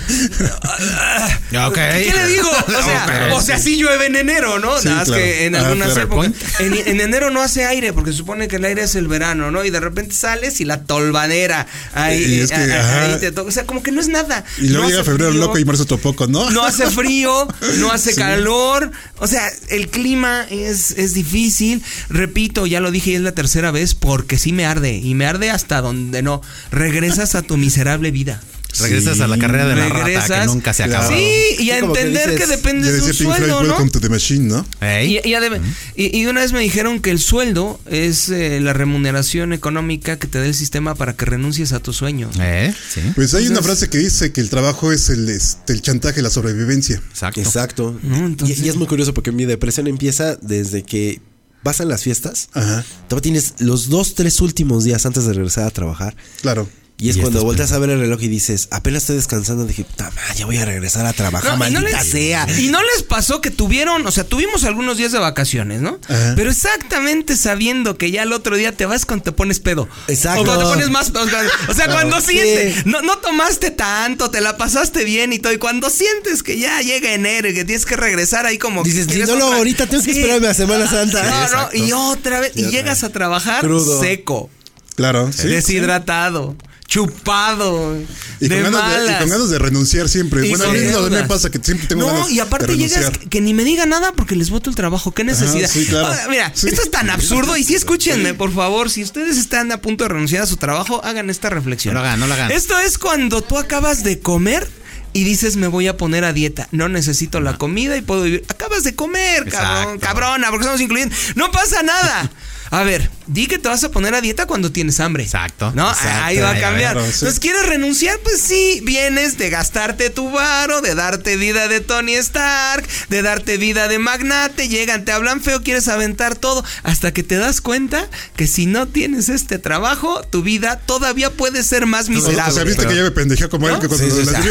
[1.74, 2.50] ¿qué le digo?
[2.50, 4.78] O sea, o sea, sí llueve en enero, ¿no?
[4.80, 5.24] Sí, Nada más claro.
[5.24, 6.32] que en Ah, algunas épocas.
[6.60, 9.64] En, en enero no hace aire, porque supone que el aire es el verano, ¿no?
[9.66, 11.68] Y de repente sales y la tolvanera.
[11.94, 13.06] Ahí, Y es que, ahí- ajá.
[13.14, 13.50] ahí te toca.
[13.50, 14.44] O sea, como que no es nada.
[14.58, 16.50] Y luego No llega febrero frío, loco y marzo otro poco, ¿no?
[16.52, 17.48] No hace frío,
[17.78, 18.92] no hace calor.
[19.18, 21.84] O sea, el clima es, es difícil.
[22.10, 24.94] Repito, ya lo dije y es la tercera vez, porque sí me arde.
[24.98, 26.42] Y me arde hasta donde no.
[26.72, 28.42] Regresas a tu miserable vida.
[28.80, 31.08] Regresas a la carrera de la rata que nunca se acaba.
[31.08, 31.24] Sí,
[31.60, 33.70] y a que entender que, dices, depende Ya de Floyd, sueldo, ¿no?
[33.70, 34.66] Welcome to the Machine, ¿no?
[34.82, 35.62] Y, y adem-
[35.96, 40.18] y- y de una vez me dijeron que el sueldo es eh, la remuneración económica
[40.18, 42.30] que te da el sistema para que renuncies a tu sueño.
[42.40, 43.02] Eh, sí.
[43.16, 46.30] Pues hay una frase que dice que el trabajo es el, este, el chantaje, la
[46.30, 47.02] sobrevivencia.
[47.12, 47.42] Exacto.
[47.42, 48.00] Exacto.
[48.04, 51.22] No, entonces- y, y es muy curioso porque mi depresión empieza desde que
[51.64, 52.50] pasan las fiestas.
[52.54, 56.16] Ajá, Todavía tienes los dos, tres últimos días antes de regresar a trabajar.
[56.42, 56.68] claro.
[57.02, 59.66] Y es Y cuando volteas a ver el reloj y dices, apenas estoy descansando.
[59.66, 62.48] Dije, madre, ya voy a regresar a trabajar, No, y, no maldita les, sea.
[62.60, 66.00] y no les pasó que tuvieron, o sea, tuvimos algunos días de vacaciones, ¿no?
[66.08, 66.34] Ajá.
[66.36, 69.90] Pero exactamente sabiendo que ya el otro día te vas cuando te pones pedo.
[70.08, 70.42] Exacto.
[70.42, 71.10] O cuando te pones más.
[71.10, 72.34] O sea, o sea, cuando Sí.
[72.34, 72.86] sientes.
[72.86, 75.54] No, no tomaste tanto, te la pasaste bien y todo.
[75.54, 78.84] Y cuando sientes que ya llega enero y que tienes que regresar ahí como.
[78.84, 80.20] Dices, si no otra- ahorita, tengo que Sí.
[80.20, 81.24] esperarme a Semana Santa.
[81.24, 82.52] No, no, y otra vez.
[82.56, 84.00] Y llegas a trabajar Crudo.
[84.02, 84.50] seco,
[84.96, 85.48] Claro, sí.
[85.48, 86.56] deshidratado,
[86.92, 87.96] chupado,
[88.42, 90.46] Y con, de ganas de, y con ganas de renunciar siempre.
[90.46, 92.78] Y bueno, a con mí me pasa que siempre tengo no, ganas y aparte de
[92.78, 95.14] llegas que, que ni me diga nada porque les voto el trabajo.
[95.14, 95.70] ¿Qué necesidad?
[95.70, 96.08] sí, claro.
[96.12, 96.68] Ah, mira, Sí.
[96.68, 97.56] esto es tan absurdo.
[97.56, 98.90] Y sí, escúchenme, por favor.
[98.90, 101.94] Si ustedes están a punto de renunciar a su trabajo, hagan esta reflexión.
[101.94, 102.52] No lo hagan, no lo hagan.
[102.52, 104.68] Esto es cuando tú acabas de comer.
[105.14, 106.70] Y dices, me voy a poner a dieta.
[106.72, 108.46] No necesito la comida y puedo vivir.
[108.48, 110.00] Acabas de comer, cabrón, Exacto.
[110.00, 111.14] cabrona, porque estamos incluyendo.
[111.36, 112.32] No pasa nada.
[112.72, 115.24] A ver, di que te vas a poner a dieta cuando tienes hambre.
[115.24, 115.90] Exacto, ¿No?
[115.90, 116.94] exacto, ahí va a cambiar.
[116.94, 117.14] claro, sí.
[117.14, 118.18] Entonces, ¿quieres renunciar?
[118.24, 123.58] Pues sí, vienes de gastarte tu varo, de darte vida de Tony Stark, de darte
[123.58, 128.08] vida de magnate, llegan, te hablan feo, quieres aventar todo, hasta que te das cuenta
[128.36, 132.54] que si no tienes este trabajo, tu vida todavía puede ser más O miserable.
[132.54, 134.42] sea, viste que ya me pendejé como él que cuando Sí, sí, la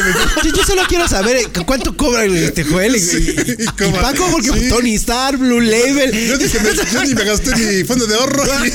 [0.42, 4.00] Yo, yo solo quiero saber eh, cuánto cobra este Joel y, y- y ¿cómo?
[4.00, 4.68] Paco, porque Sí.
[4.68, 6.12] Tony Star, Blue Label.
[6.28, 8.44] Yo dije, me- yo ni me gasté mi fondo de ahorro.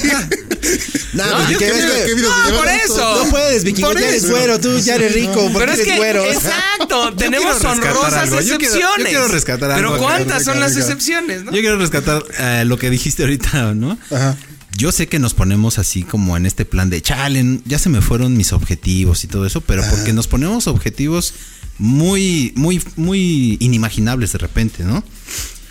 [1.14, 3.24] No, No, pues, yo que ¿qué ves que- No, por eso.
[3.26, 5.92] No puedes, Vicky, Por ya eres güero, tú ya eres rico, porque Pero es eres
[5.94, 6.26] que, güero.
[6.26, 9.08] exacto, tenemos honrosas algo, yo quiero- yo excepciones.
[9.10, 10.04] quiero rescatar algo Pero.
[10.04, 11.52] ¿cuántas son las excepciones, no?
[11.54, 13.98] Yo quiero rescatar eh, lo que dijiste ahorita, ¿no?
[14.12, 14.36] Ajá.
[14.78, 18.02] Yo sé que nos ponemos así como en este plan de chale, ya se me
[18.02, 21.34] fueron mis objetivos y todo eso, pero porque nos ponemos objetivos
[21.78, 25.02] muy, muy, muy inimaginables de repente, ¿no?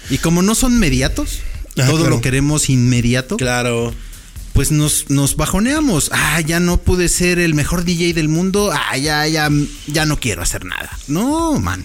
[0.08, 1.40] Y como no son mediatos,
[1.76, 2.10] Ah, todo claro.
[2.16, 3.92] lo queremos inmediato, Claro.
[4.54, 6.10] Pues nos, nos bajoneamos.
[6.14, 8.70] Ah, ya no pude ser el mejor DJ del mundo.
[8.72, 9.50] Ah, ya, ya,
[9.88, 10.96] ya no quiero hacer nada.
[11.08, 11.84] No, man.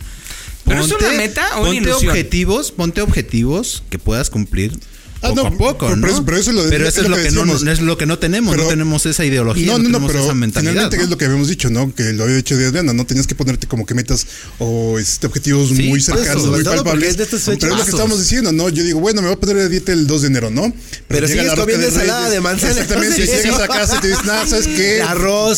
[0.65, 2.09] ¿Pero es una meta o una ponte ilusión?
[2.11, 4.79] objetivos, ponte objetivos que puedas cumplir
[5.21, 6.01] Ah, poco no, a poco, pero- ¿no?
[6.01, 7.35] pero eso- pero eso es lo de- Pero es eso es lo lo que que,
[7.35, 9.83] no, no es lo que no tenemos, Pero- no tenemos esa ideología, No, no, no,
[9.85, 10.71] tenemos pero esa mentalidad.
[10.71, 11.93] finalmente es lo que habíamos dicho, ¿no?
[11.93, 13.05] Que lo había dicho de Adriana, ¿no?
[13.05, 14.25] Tenías que ponerte como que metas
[14.59, 17.17] o este, objetivos Sí, muy cercanos, muy palpables.
[17.17, 17.25] de.
[17.25, 17.87] Pero es lo que Pasos.
[17.89, 18.69] estábamos diciendo, ¿no?
[18.69, 20.71] Yo digo, bueno, me voy a poner a dieta el 2 de enero, ¿no?
[21.07, 24.07] Pero llega sigues comiendo de ensalada de manzana, Exactamente, entonces- llegas a casa y te
[24.07, 25.01] dices, nada, ¿sabes qué?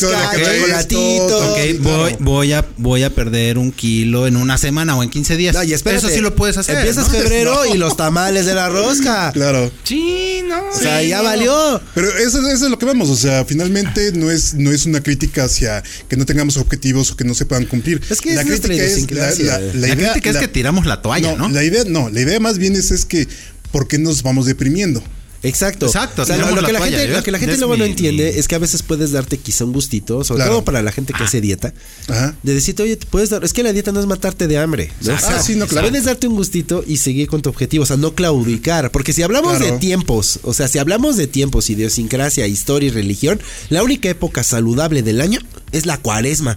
[0.58, 1.52] chocolatito.
[1.52, 5.36] Ok, voy, voy, a, voy a perder un kilo en una semana o en 15
[5.36, 5.54] días.
[5.56, 6.76] Eso sí lo puedes hacer.
[6.78, 9.30] Empiezas febrero y los tamales de la rosca.
[9.32, 9.51] Claro.
[9.84, 10.68] Sí, no.
[10.68, 11.24] O sea, sí, ya no.
[11.24, 11.80] valió.
[11.94, 15.02] Pero eso, eso es lo que vemos, o sea, finalmente no es, no es una
[15.02, 18.00] crítica hacia que no tengamos objetivos o que no se puedan cumplir.
[18.10, 18.36] Es que es.
[18.36, 21.48] La crítica es que tiramos la toalla, ¿no?
[21.48, 23.28] La idea, no, la idea más bien es, es que,
[23.70, 25.02] ¿por qué nos vamos deprimiendo?
[25.42, 25.86] Exacto.
[25.86, 28.32] Exacto, O sea, lo, que la toalla, gente, lo que la gente luego no entiende
[28.32, 30.52] mi- es que a veces puedes darte quizá un gustito, sobre Claro.
[30.52, 31.74] todo para la gente que hace dieta.
[32.08, 32.36] Ajá.
[32.42, 33.42] De decirte, oye, te puedes dar.
[33.44, 34.92] Es que la dieta no es matarte de hambre.
[35.10, 35.88] Ah, sí, no, claro.
[35.88, 37.82] Puedes darte un gustito y seguir con tu objetivo.
[37.82, 38.90] O sea, no claudicar.
[38.92, 39.72] Porque si hablamos Claro.
[39.74, 44.44] de tiempos, o sea, si hablamos de tiempos, idiosincrasia, historia y religión, la única época
[44.44, 45.40] saludable del año
[45.72, 46.56] es la cuaresma.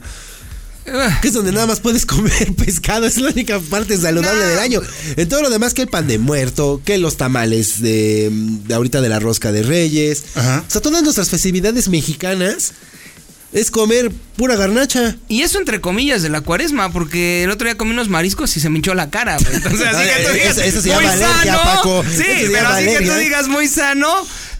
[1.22, 4.82] Que es donde nada más puedes comer pescado, es la única parte saludable del año.
[5.18, 9.02] En todo lo demás, que el pan de muerto, que los tamales de, de ahorita
[9.02, 10.24] de la rosca de reyes.
[10.36, 10.64] Ajá.
[10.68, 12.74] O sea, todas nuestras festividades mexicanas
[13.54, 15.16] es comer pura garnacha.
[15.30, 18.60] Y eso entre comillas de la cuaresma, porque el otro día comí unos mariscos y
[18.60, 19.38] se me hinchó la cara.
[19.38, 19.56] güey.
[19.56, 21.64] Entonces, así que tú Eso- digas, eso se muy llama alergia, sano.
[21.76, 22.04] Paco.
[22.04, 24.14] Sí, pero así que tú digas muy sano,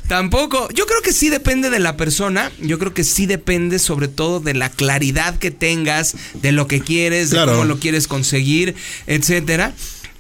[0.08, 0.68] tampoco.
[0.74, 2.52] Yo creo que sí depende de la persona.
[2.62, 6.82] Yo creo que sí depende sobre todo de la claridad que tengas, de lo que
[6.82, 7.52] quieres, Claro.
[7.52, 8.76] de cómo lo quieres conseguir,
[9.08, 9.74] etcétera.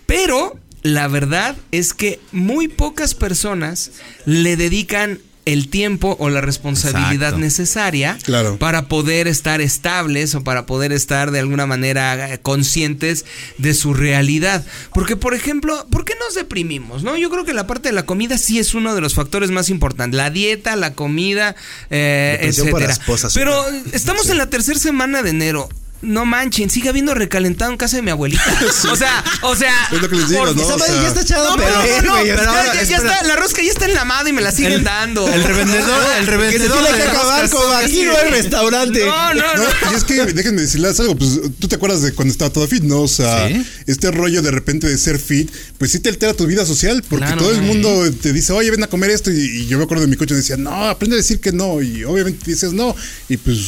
[0.05, 3.91] Pero la verdad es que muy pocas personas
[4.25, 7.37] le dedican el tiempo o la responsabilidad Exacto.
[7.37, 8.57] necesaria Claro.
[8.57, 13.25] para poder estar estables o para poder estar de alguna manera eh, conscientes
[13.57, 14.65] de su realidad.
[14.93, 17.03] Porque, por ejemplo, ¿por qué nos deprimimos?
[17.03, 19.51] No, yo creo que la parte de la comida sí es uno de los factores
[19.51, 20.17] más importantes.
[20.17, 21.55] La dieta, la comida,
[21.89, 22.87] eh, etcétera.
[22.87, 25.69] rasposas, Pero estamos en la tercera semana de enero.
[26.01, 28.43] No manchen, sigue habiendo recalentado en casa de mi abuelita.
[28.91, 29.73] O sea, o sea.
[29.91, 30.61] Es lo que les digo, por- ¿no?
[30.61, 32.27] Esa O madre sea, ya está echada no, a no, perder, no, güey.
[32.27, 35.27] ya, está, la rosca ya está enlamada y me la siguen El- dando.
[35.27, 39.05] El revendedor, el Que se revendedor tiene que acabar como aquí no hay restaurante.
[39.05, 39.63] No, no, no.
[39.63, 42.67] No, y es que déjenme decirles algo, pues tú te acuerdas de cuando estaba todo
[42.67, 43.01] fit, ¿no?
[43.01, 43.65] O sea, Sí.
[43.87, 47.25] este rollo de repente de ser fit, pues sí te altera tu vida social, porque
[47.25, 47.41] Claro.
[47.41, 50.03] todo el mundo te dice, oye, ven a comer esto, y, y yo me acuerdo
[50.03, 52.95] de mi coche y decía, no, aprende a decir que no, y obviamente dices no,
[53.29, 53.59] y pues,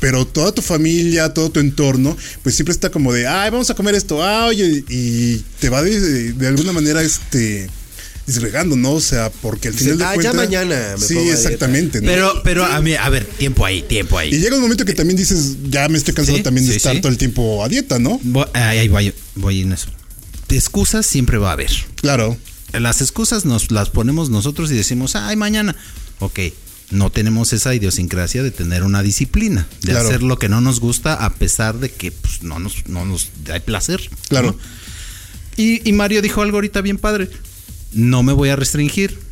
[0.00, 3.74] pero toda tu familia, todo tu entorno, pues siempre está como de, ay, vamos a
[3.74, 7.68] comer esto, ah, oye, y te va de, de alguna manera, este
[8.26, 8.92] disgregando, ¿no?
[8.92, 10.34] O sea, porque al Dice, final de "Ah, ya cuentas.
[10.34, 11.40] mañana me sí, pongo a dieta".
[11.42, 12.00] exactamente.
[12.00, 12.06] ¿no?
[12.06, 14.30] Pero, pero a mí, a ver, tiempo ahí, tiempo ahí.
[14.34, 16.76] Y llega un momento que también dices, ya me estoy cansado Sí, también de sí,
[16.78, 17.00] estar sí.
[17.02, 18.18] todo el tiempo a dieta, ¿no?
[18.22, 19.88] Voy- ahí voy, voy en eso.
[20.48, 21.70] Excusas siempre va a haber.
[21.96, 22.36] Claro.
[22.72, 25.76] Las excusas nos las ponemos nosotros y decimos, ay, mañana.
[26.20, 26.38] Ok,
[26.94, 30.08] no tenemos esa idiosincrasia de tener una disciplina, de Claro.
[30.08, 33.30] hacer lo que no nos gusta a pesar de que pues, no, nos, no nos
[33.44, 34.00] da placer.
[34.28, 34.52] Claro.
[34.52, 34.58] ¿no?
[35.56, 37.28] Y, y Mario dijo algo ahorita bien padre.
[37.92, 39.22] No me voy a restringir.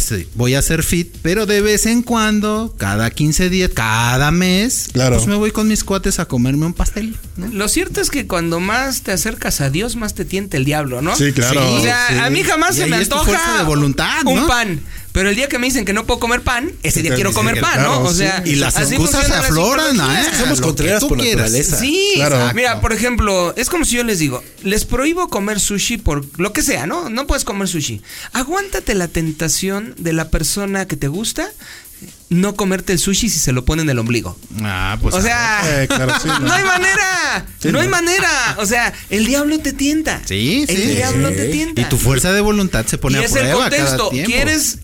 [0.00, 4.88] Sí, voy a hacer fit, pero de vez en cuando, cada 15 días, cada mes,
[4.92, 5.14] Claro.
[5.16, 7.14] pues me voy con mis cuates a comerme un pastel.
[7.36, 7.46] ¿no?
[7.46, 11.00] Lo cierto es que cuando más te acercas a Dios, más te tienta el diablo,
[11.00, 11.14] ¿no?
[11.14, 11.74] Sí, claro.
[11.74, 12.14] O sea, Sí.
[12.18, 14.48] a mí jamás Y se me antoja de voluntad, un ¿no?
[14.48, 14.80] pan.
[15.12, 17.60] Pero el día que me dicen que no puedo comer pan, ese día quiero comer
[17.60, 18.08] pan, claro, ¿no?
[18.08, 18.18] O sí.
[18.18, 19.96] sea, Y las excusas la afloran.
[20.00, 20.24] ¿eh?
[20.38, 21.50] Somos contreras por quieras.
[21.52, 21.78] naturaleza.
[21.78, 22.50] Sí, Claro.
[22.54, 26.52] Mira, por ejemplo, es como si yo les digo, les prohíbo comer sushi por lo
[26.52, 27.10] que sea, ¿no?
[27.10, 28.00] No puedes comer sushi.
[28.32, 31.48] Aguántate la tentación de la persona que te gusta
[32.30, 34.36] no comerte el sushi si se lo pone en el ombligo.
[34.62, 35.14] Ah, pues.
[35.14, 36.40] o sea, Eh, claro, sí, no.
[36.40, 36.52] no.
[36.52, 38.56] hay manera, no, hay manera.
[38.58, 40.20] O sea, el diablo te tienta.
[40.24, 40.82] Sí, El sí.
[40.96, 41.80] diablo te tienta.
[41.80, 44.08] Y tu fuerza de voluntad se pone Y a es el prueba cada contexto.
[44.08, 44.30] tiempo.
[44.32, 44.78] ¿Quieres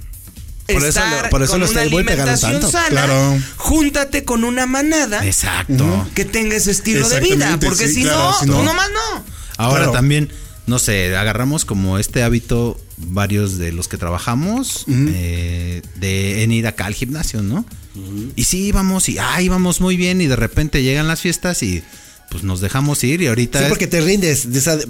[0.68, 2.70] Por eso estar lo- por eso con lo está una alimentación tanto.
[2.70, 2.88] sana?
[2.88, 3.38] Claro.
[3.56, 6.06] Júntate con una manada Exacto.
[6.14, 7.58] que tenga ese estilo de vida.
[7.60, 9.24] Porque sí, si, claro, no, si no- tú nomás no.
[9.56, 9.92] Ahora Claro.
[9.92, 10.30] también,
[10.66, 16.66] no sé, agarramos como este hábito varios de los que trabajamos eh, de en ir
[16.66, 17.64] acá al gimnasio, ¿no?
[18.36, 21.82] Y sí íbamos y ah, íbamos muy bien y de repente llegan las fiestas y
[22.30, 24.46] pues nos dejamos ir y ahorita Sí, es- porque te rindes.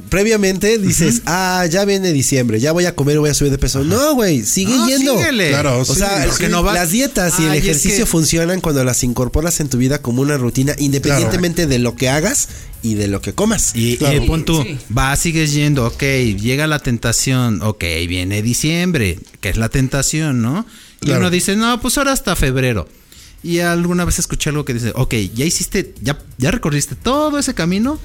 [0.08, 3.84] Previamente dices, ah, ya viene diciembre, ya voy a comer, voy a subir de peso.
[3.84, 5.16] No, güey, sigue No, yendo.
[5.16, 5.50] síguele.
[5.50, 6.26] Claro, O sí, sea,
[6.74, 10.22] las dietas y el es ejercicio que- funcionan cuando las incorporas en tu vida como
[10.22, 12.48] una rutina, independientemente de lo que hagas
[12.82, 13.72] y de lo que comas.
[13.74, 14.26] Y, y Claro.
[14.26, 14.78] pon tú, Sí.
[14.96, 16.02] va, sigues yendo, ok,
[16.40, 20.66] llega la tentación, ok, viene diciembre, que es la tentación, ¿no?
[21.00, 21.20] Y Claro.
[21.20, 22.88] uno dice, no, pues ahora hasta febrero.
[23.42, 27.54] Y alguna vez escuché algo que dice, ok, ya hiciste, ya, ya recorriste todo ese
[27.54, 27.98] camino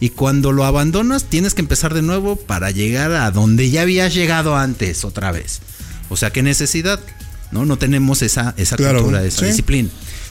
[0.00, 4.14] y cuando lo abandonas tienes que empezar de nuevo para llegar a donde ya habías
[4.14, 5.60] llegado antes otra vez.
[6.08, 7.00] O sea, ¿qué necesidad?
[7.50, 7.64] ¿No?
[7.66, 9.46] No tenemos esa, esa Claro, cultura, esa sí.
[9.46, 9.88] disciplina.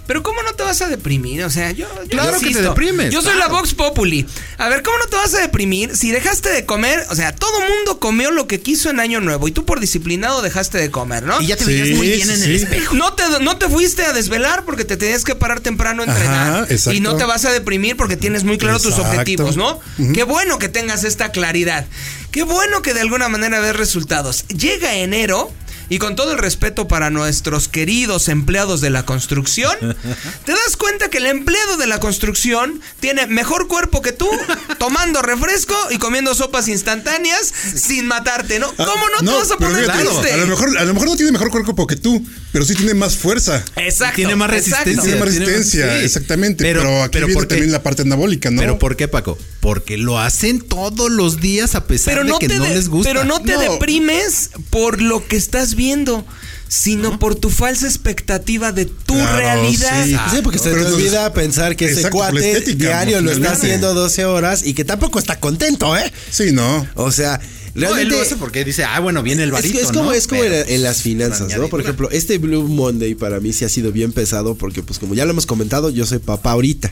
[0.07, 1.43] Pero ¿cómo no te vas a deprimir?
[1.43, 3.51] O sea, yo, yo Claro que te deprimes, Yo soy claro.
[3.51, 4.25] la Vox Populi.
[4.57, 7.05] A ver, ¿cómo no te vas a deprimir si dejaste de comer?
[7.09, 10.41] O sea, todo mundo comió lo que quiso en Año Nuevo y tú por disciplinado
[10.41, 11.41] dejaste de comer, ¿no?
[11.41, 12.43] Y ya te Sí, veías muy bien sí, en sí.
[12.45, 12.95] el espejo.
[12.95, 16.53] No te, no te fuiste a desvelar porque te tenías que parar temprano a entrenar.
[16.63, 16.93] Ajá, exacto.
[16.97, 19.79] y no te vas a deprimir porque tienes muy claro tus objetivos, ¿no?
[20.13, 21.85] Qué bueno que tengas esta claridad.
[22.31, 24.45] Qué bueno que de alguna manera ves resultados.
[24.47, 25.51] Llega enero.
[25.89, 29.75] Y con todo el respeto para nuestros queridos empleados de la construcción,
[30.45, 34.29] te das cuenta que el empleado de la construcción tiene mejor cuerpo que tú,
[34.77, 38.67] tomando refresco y comiendo sopas instantáneas sin matarte, ¿no?
[38.75, 40.33] ¿Cómo no, te vas a poner fíjate, triste?
[40.33, 42.93] A lo, mejor, a lo mejor no tiene mejor cuerpo que tú, pero sí tiene
[42.93, 43.63] más fuerza.
[43.77, 44.15] Exacto.
[44.15, 44.85] Tiene más exacto.
[44.85, 45.03] resistencia.
[45.03, 46.05] Tiene más tiene- resistencia, sí.
[46.05, 46.63] exactamente.
[46.63, 48.59] Pero- Pero, aquí pero viene también la parte anabólica, ¿no?
[48.61, 49.37] ¿Pero por qué, Paco?
[49.61, 52.89] Porque lo hacen todos los días a pesar pero de no que no de- les
[52.89, 53.09] gusta.
[53.09, 53.59] Pero no te No.
[53.59, 56.25] deprimes por lo que estás viendo,
[56.67, 60.03] sino por tu falsa expectativa de tu Claro, realidad.
[60.05, 60.17] sí.
[60.31, 63.93] Sí, porque se te olvida pensar que ese Exacto, cuate estética, diario lo está haciendo
[63.93, 66.11] 12 horas y que tampoco está contento, ¿eh?
[66.29, 66.85] Sí, no.
[66.95, 67.39] O sea,
[67.73, 68.15] No, él realmente...
[68.15, 70.11] lo hace porque dice, ah, bueno, viene el Es, que es como, ¿no?
[70.11, 71.67] es como Pero, en, en las pues, finanzas, ¿no?
[71.69, 75.13] Por ejemplo, este Blue Monday para mí sí ha sido bien pesado porque, pues, como
[75.13, 76.91] ya lo hemos comentado, yo soy papá ahorita.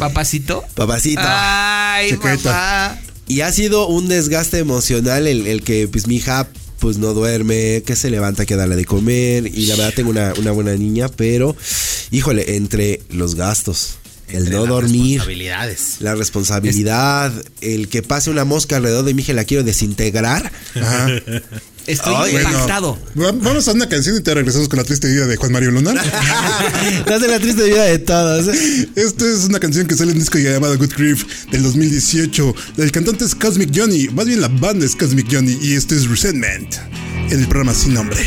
[0.00, 0.64] Papacito.
[0.74, 1.20] Papacito.
[1.24, 2.98] Ay, papá.
[3.26, 6.48] Y ha sido un desgaste emocional el, el que, pues, mi hija,
[6.84, 9.46] pues, no duerme, que se levanta, que darle de comer.
[9.46, 11.56] Y la verdad tengo una, una buena niña, pero,
[12.10, 13.94] híjole, entre los gastos,
[14.28, 15.96] el no las dormir, responsabilidades.
[16.00, 20.52] la responsabilidad, el que pase una mosca alrededor de mi hija y la quiero desintegrar.
[20.74, 21.08] Ajá.
[21.86, 22.98] Estoy Ay, impactado.
[23.20, 25.70] va- vamos a una canción y te regresamos con la triste vida de Juan Mario
[25.70, 25.92] Luna.
[27.06, 28.48] Hace la triste vida de todos.
[28.48, 28.88] ¿eh?
[28.96, 32.54] Esta es una canción que sale en un disco llamado Good Grief del 2018.
[32.78, 36.08] El cantante es Cosmic Johnny, más bien la banda es Cosmic Johnny y esto es
[36.08, 36.74] Resentment
[37.30, 38.26] en el programa Sin Nombre.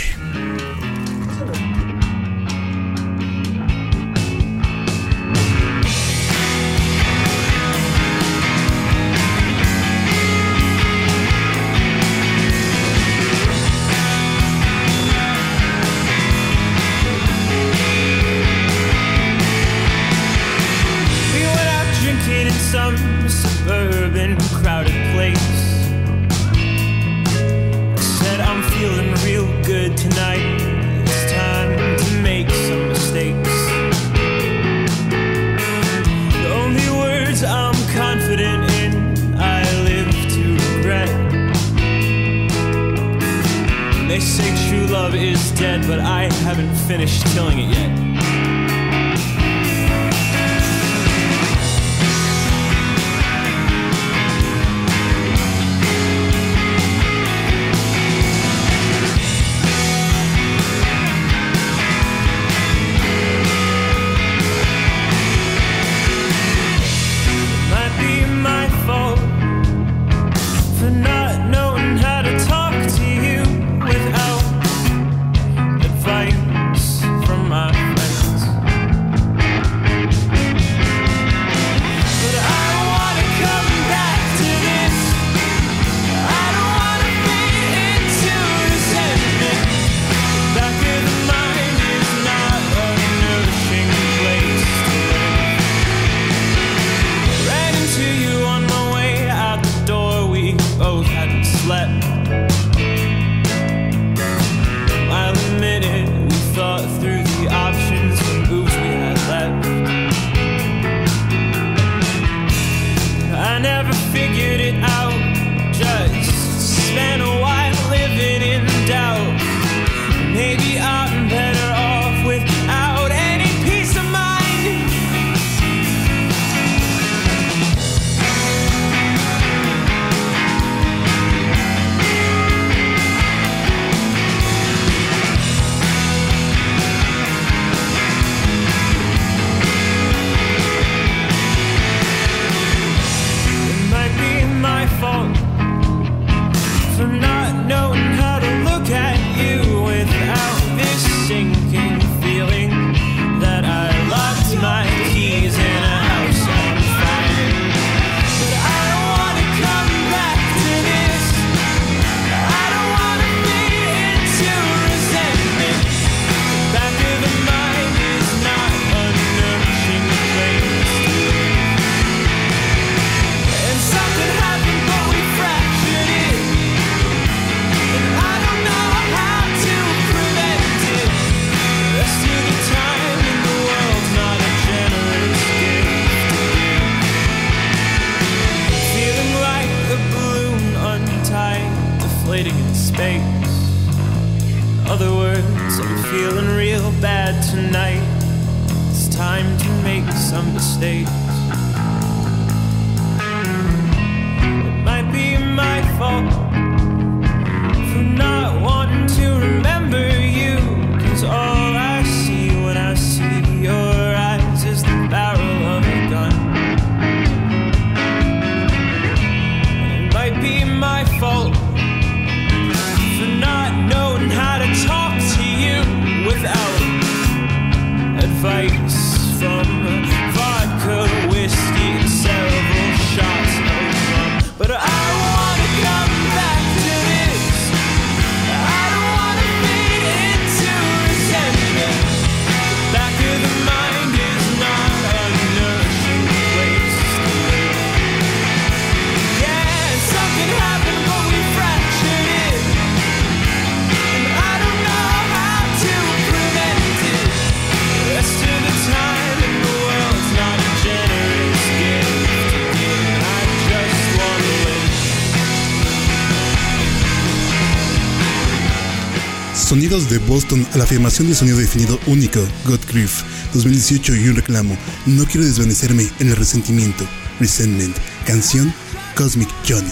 [270.27, 273.23] Boston a la afirmación de sonido definido único, God Grief,
[273.53, 274.77] 2018 y un reclamo.
[275.05, 277.07] No quiero desvanecerme en el resentimiento.
[277.39, 277.95] Resentment.
[278.25, 278.73] Canción
[279.15, 279.89] Cosmic Johnny.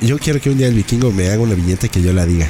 [0.00, 2.48] Yo quiero que un día el vikingo me haga una viñeta que yo la diga.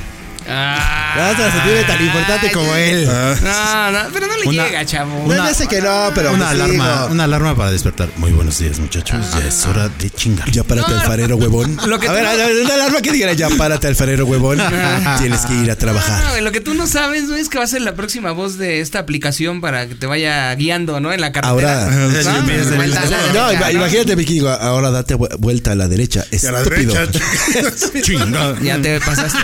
[0.50, 3.06] Ah, No, se tiene tan importante como él.
[3.06, 5.24] No, no, pero no le Una- llega, chavo.
[5.26, 6.72] No, ya sé que no, pero una alarma,
[7.02, 7.06] digo.
[7.12, 8.08] una alarma para despertar.
[8.16, 9.18] Muy buenos días, muchachos.
[9.34, 10.50] Ya es hora de chingar.
[10.50, 11.78] Ya párate alfarero, huevón.
[11.86, 14.58] Lo que a ver, no- a ver, una alarma que diga ya párate alfarero, huevón.
[15.18, 16.42] Tienes que ir a Ah, trabajar.
[16.42, 18.80] lo que tú no sabes, güey, es que va a ser la próxima voz de
[18.80, 21.12] esta aplicación para que te vaya guiando, ¿no?
[21.12, 21.84] En la carretera.
[21.84, 23.46] Ahora- ¿No?
[23.48, 26.20] A No, imagínate, vikingo, ahora date vu- vuelta a la derecha.
[26.20, 26.94] A Estúpido.
[28.62, 29.38] Ya te pasaste.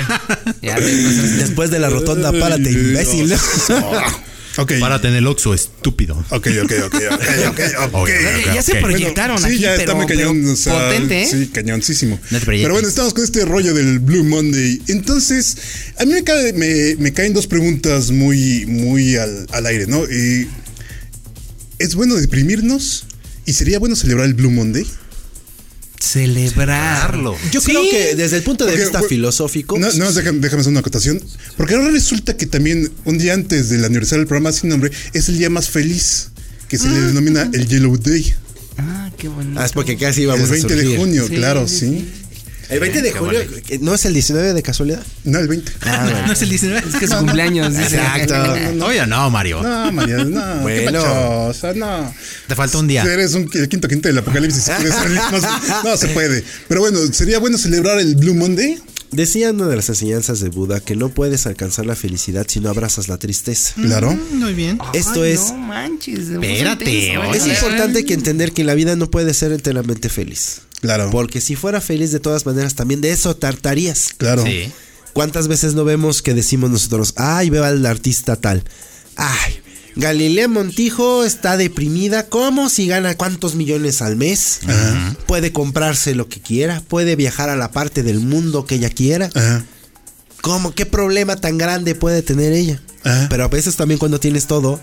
[0.62, 0.93] Ya te pasaste.
[1.38, 3.32] Después de la rotonda, párate, imbécil.
[4.56, 4.72] ok.
[4.80, 6.16] Párate en el Oxxo, estúpido.
[6.30, 6.94] Ok, ok, ok,
[7.48, 7.60] ok,
[7.92, 8.08] ok,
[8.46, 10.40] Ya, ya se proyectaron sí, aquí, ya pero, está muy cañón.
[10.40, 11.28] pero o sea, potente, ¿eh?
[11.30, 12.18] Sí, cañoncísimo.
[12.30, 12.38] No.
[12.44, 14.80] Pero bueno, estamos con este rollo del Blue Monday.
[14.88, 15.56] Entonces,
[15.98, 20.04] a mí me, cae- me, me caen dos preguntas muy, muy al, al aire, ¿no?
[20.10, 20.46] Eh,
[21.78, 23.06] ¿Es bueno deprimirnos?
[23.46, 24.86] ¿Y sería bueno celebrar el Blue Monday?
[26.04, 27.34] Celebrarlo.
[27.50, 29.78] Yo creo que desde el punto de Porque, vista filosófico.
[29.78, 31.20] No, no, déjame, déjame hacer una acotación.
[31.56, 35.28] Porque ahora resulta que también un día antes del aniversario del programa sin nombre es
[35.30, 36.28] el día más feliz,
[36.68, 38.34] que se le denomina el Yellow Day.
[38.76, 39.58] Ah, qué bonito.
[39.58, 42.08] Ah, es porque casi vamos el 20 a de junio, Sí, claro, sí, sí.
[42.68, 45.02] El 20 de junio, eh, ¿no es el 19 de casualidad?
[45.24, 45.72] No, el 20.
[46.26, 46.88] ¿No es el 19?
[46.88, 47.76] Es que es su cumpleaños.
[47.76, 47.96] dice.
[47.96, 48.84] Exacto.
[48.86, 49.62] Oye, no, Mario.
[49.62, 50.56] No, María, no.
[50.62, 50.92] Bueno.
[50.92, 52.12] Qué pachosa, no.
[52.48, 53.02] Te falta un día.
[53.04, 54.64] Eres un, el quinto quinto del apocalipsis.
[54.64, 55.48] si no, se-
[55.84, 56.44] no se puede.
[56.68, 58.78] Pero bueno, sería bueno celebrar el Blue Monday.
[59.10, 62.68] Decía una de las enseñanzas de Buda que no puedes alcanzar la felicidad si no
[62.68, 63.74] abrazas la tristeza.
[63.80, 64.10] Claro.
[64.32, 64.78] Muy bien.
[64.92, 65.40] Esto Ay, es.
[65.52, 66.30] No manches.
[66.30, 67.38] Espérate, oye.
[67.38, 67.50] Es ¿eh?
[67.50, 70.62] importante que entender que la vida no puede ser enteramente feliz.
[70.84, 71.08] Claro.
[71.10, 74.10] Porque si fuera feliz de todas maneras, también de eso tartarías.
[74.18, 74.44] Claro.
[74.44, 74.70] Sí.
[75.14, 78.64] ¿Cuántas veces no vemos que decimos nosotros, ay, veo al artista tal?
[79.16, 79.62] Ay,
[79.96, 82.26] Galilea Montijo está deprimida.
[82.26, 82.68] ¿Cómo?
[82.68, 84.60] Si gana cuántos millones al mes.
[85.26, 86.82] Puede comprarse lo que quiera.
[86.86, 89.30] Puede viajar a la parte del mundo que ella quiera.
[89.32, 89.64] Ajá.
[90.42, 90.74] ¿Cómo?
[90.74, 92.82] ¿Qué problema tan grande puede tener ella?
[93.04, 93.28] Ajá.
[93.30, 94.80] Pero a veces también cuando tienes todo,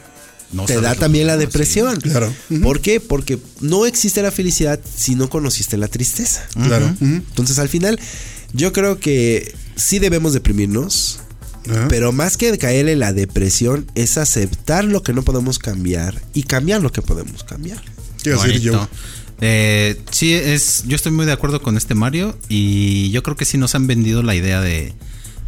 [0.54, 2.00] No te da también la depresión.
[2.02, 2.34] Claro.
[2.62, 3.00] ¿Por qué?
[3.00, 6.46] Porque no existe la felicidad si no conociste la tristeza.
[6.54, 6.94] Claro.
[7.00, 8.00] Entonces al final
[8.54, 11.20] yo creo que sí debemos deprimirnos,
[11.90, 16.44] pero más que caer en la depresión es aceptar lo que no podemos cambiar y
[16.44, 17.82] cambiar lo que podemos cambiar.
[18.24, 18.88] ¿Qué decir yo?
[19.44, 23.46] Eh, sí, es, yo estoy muy de acuerdo con este Mario y yo creo que
[23.46, 24.94] sí nos han vendido la idea de,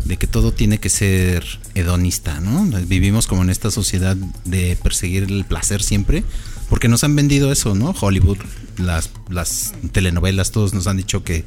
[0.05, 1.45] de que todo tiene que ser
[1.75, 2.65] hedonista, ¿no?
[2.87, 6.23] Vivimos como en esta sociedad de perseguir el placer siempre,
[6.69, 7.95] porque nos han vendido eso, ¿no?
[7.99, 8.37] Hollywood,
[8.77, 11.45] las, las telenovelas, todos nos han dicho que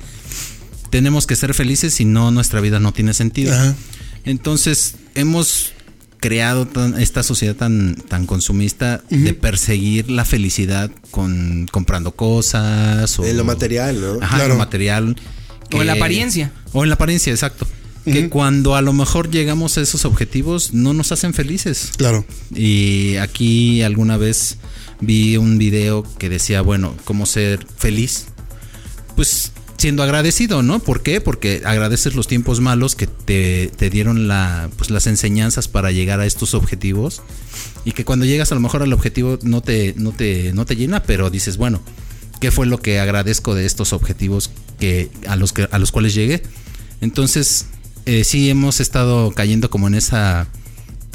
[0.90, 3.52] tenemos que ser felices, si no nuestra vida no tiene sentido.
[3.54, 3.74] Ajá.
[4.24, 5.72] Entonces, hemos
[6.18, 13.24] creado tan- esta sociedad tan, tan consumista de perseguir la felicidad con comprando cosas o
[13.24, 14.18] En lo material, ¿no?
[14.22, 15.16] Ajá, en lo material.
[15.72, 16.52] O en la apariencia.
[16.72, 17.66] O en la apariencia, exacto.
[18.06, 21.90] Que cuando a lo mejor llegamos a esos objetivos no nos hacen felices.
[21.96, 22.24] Claro.
[22.54, 24.58] Y aquí alguna vez
[25.00, 28.26] vi un video que decía, bueno, cómo ser feliz.
[29.16, 30.78] Pues siendo agradecido, ¿no?
[30.78, 31.20] ¿Por qué?
[31.20, 36.20] Porque agradeces los tiempos malos que te, te dieron la, pues, las enseñanzas para llegar
[36.20, 37.22] a estos objetivos.
[37.84, 40.76] Y que cuando llegas a lo mejor al objetivo no te, no te, no te
[40.76, 41.80] llena, pero dices, bueno,
[42.40, 46.14] ¿qué fue lo que agradezco de estos objetivos que, a, los que, a los cuales
[46.14, 46.42] llegué?
[47.00, 47.66] Entonces,
[48.06, 50.46] eh, sí hemos estado cayendo como en esa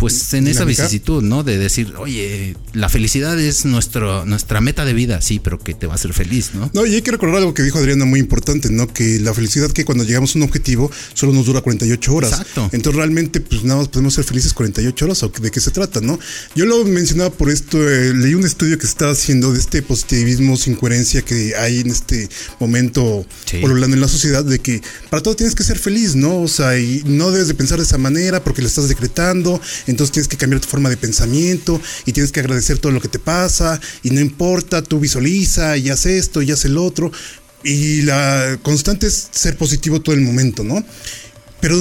[0.01, 0.83] pues en esa ¿Dinámica?
[0.83, 1.43] vicisitud, ¿no?
[1.43, 5.85] De decir, oye, la felicidad es nuestro, nuestra meta de vida, sí, pero que te
[5.87, 6.69] va a hacer feliz, ¿no?
[6.73, 8.87] No, y hay que recordar algo que dijo Adriana muy importante, ¿no?
[8.87, 12.31] Que la felicidad que cuando llegamos a un objetivo solo nos dura 48 horas.
[12.31, 12.69] Exacto.
[12.73, 16.01] Entonces realmente pues nada más podemos ser felices 48 horas o de qué se trata,
[16.01, 16.19] ¿no?
[16.55, 19.83] Yo lo mencionaba por esto, eh, leí un estudio que se está haciendo de este
[19.83, 22.27] positivismo sin coherencia que hay en este
[22.59, 23.57] momento Sí.
[23.59, 26.41] polulando en la sociedad de que para todo tienes que ser feliz, ¿no?
[26.41, 29.59] O sea, y no debes de pensar de esa manera porque lo estás decretando,
[29.91, 33.07] entonces tienes que cambiar tu forma de pensamiento y tienes que agradecer todo lo que
[33.07, 37.11] te pasa y no importa, tú visualiza y haz esto y haz el otro.
[37.63, 40.83] Y la constante es ser positivo todo el momento, ¿no?
[41.59, 41.77] Pero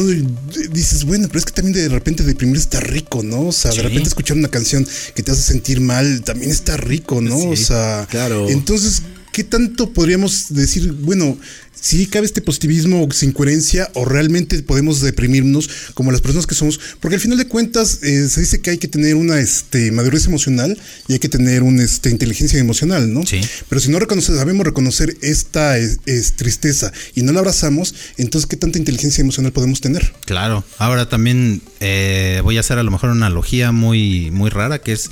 [0.70, 3.46] dices, bueno, pero es que también de repente deprimir está rico, ¿no?
[3.46, 3.78] O sea, Sí.
[3.78, 7.38] de repente escuchar una canción que te hace sentir mal también está rico, ¿no?
[7.38, 8.46] o sea, claro.
[8.50, 9.00] Entonces,
[9.40, 11.38] ¿qué tanto podríamos decir, bueno,
[11.72, 16.78] si cabe este positivismo sin coherencia o realmente podemos deprimirnos como las personas que somos?
[17.00, 20.26] Porque al final de cuentas eh, se dice que hay que tener una este, madurez
[20.26, 20.76] emocional
[21.08, 23.24] y hay que tener una este, inteligencia emocional, ¿no?
[23.24, 23.40] Sí.
[23.70, 28.46] Pero si no reconoce- sabemos reconocer esta es- es tristeza y no la abrazamos, entonces
[28.46, 30.12] ¿qué tanta inteligencia emocional podemos tener?
[30.26, 30.64] Claro.
[30.76, 34.92] Ahora también eh, voy a hacer a lo mejor una analogía muy, muy rara, que
[34.92, 35.08] es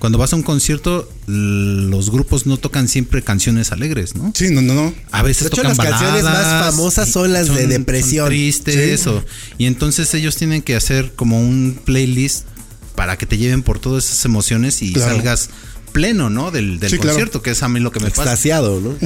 [0.00, 4.32] cuando vas a un concierto, los grupos no tocan siempre canciones alegres, ¿no?
[4.34, 4.94] Sí, no, no, no.
[5.12, 8.26] A veces De hecho, tocan las canciones más famosas y son las de depresión.
[8.26, 9.24] tristes, o-
[9.58, 12.46] y entonces ellos tienen que hacer como un playlist
[12.96, 15.12] para que te lleven por todas esas emociones y Claro.
[15.14, 15.50] salgas
[15.92, 16.50] pleno, ¿no?
[16.50, 17.10] Del, del Sí, claro.
[17.10, 18.22] concierto, que es a mí lo que me pasa.
[18.22, 18.96] Extasiado, ¿no?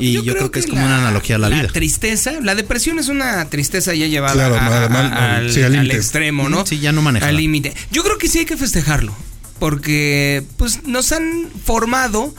[0.00, 1.68] Y yo creo que es como una analogía a la vida.
[1.68, 5.62] tristeza, la depresión es una tristeza ya llevada Claro, a- mal- a- mal- al, sí,
[5.62, 6.66] al extremo, ¿no?
[6.66, 7.30] Sí, ya no manejarla.
[7.30, 7.72] Al límite.
[7.92, 9.14] Yo creo que sí hay que festejarlo,
[9.58, 12.34] porque pues nos han formado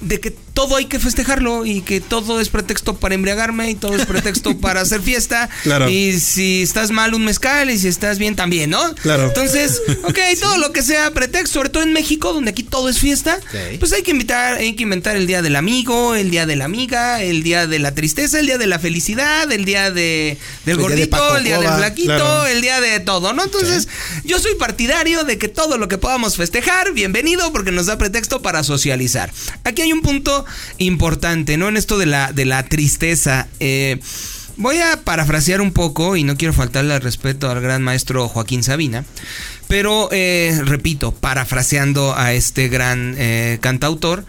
[0.00, 3.96] de que todo hay que festejarlo y que todo es pretexto para embriagarme y todo
[3.96, 5.48] es pretexto para hacer fiesta.
[5.62, 5.88] Claro.
[5.88, 8.94] Y si estás mal un mezcal y si estás bien también, ¿no?
[8.96, 9.24] Claro.
[9.24, 12.98] Entonces, ok, todo lo que sea pretexto, sobre todo en México, donde aquí todo es
[12.98, 13.40] fiesta,
[13.78, 16.64] pues hay que invitar, hay que inventar el día del amigo, el día de la
[16.64, 20.38] amiga, el día de la tristeza, el día de la felicidad, el día de del
[20.64, 22.46] El día de gordito, el día del flaquito, claro.
[22.46, 23.44] el día de todo, ¿no?
[23.44, 23.88] Entonces,
[24.24, 28.42] yo soy partidario de que todo lo que podamos festejar, bienvenido, porque nos da pretexto
[28.42, 29.32] para socializar.
[29.64, 30.44] Aquí hay un punto
[30.78, 31.68] importante, ¿no?
[31.68, 33.48] En esto de la, de la tristeza.
[33.60, 34.00] Eh,
[34.56, 38.62] voy a parafrasear un poco, y no quiero faltarle al respeto al gran maestro Joaquín
[38.62, 39.04] Sabina.
[39.68, 44.24] Pero, eh, repito, parafraseando a este gran eh, cantautor,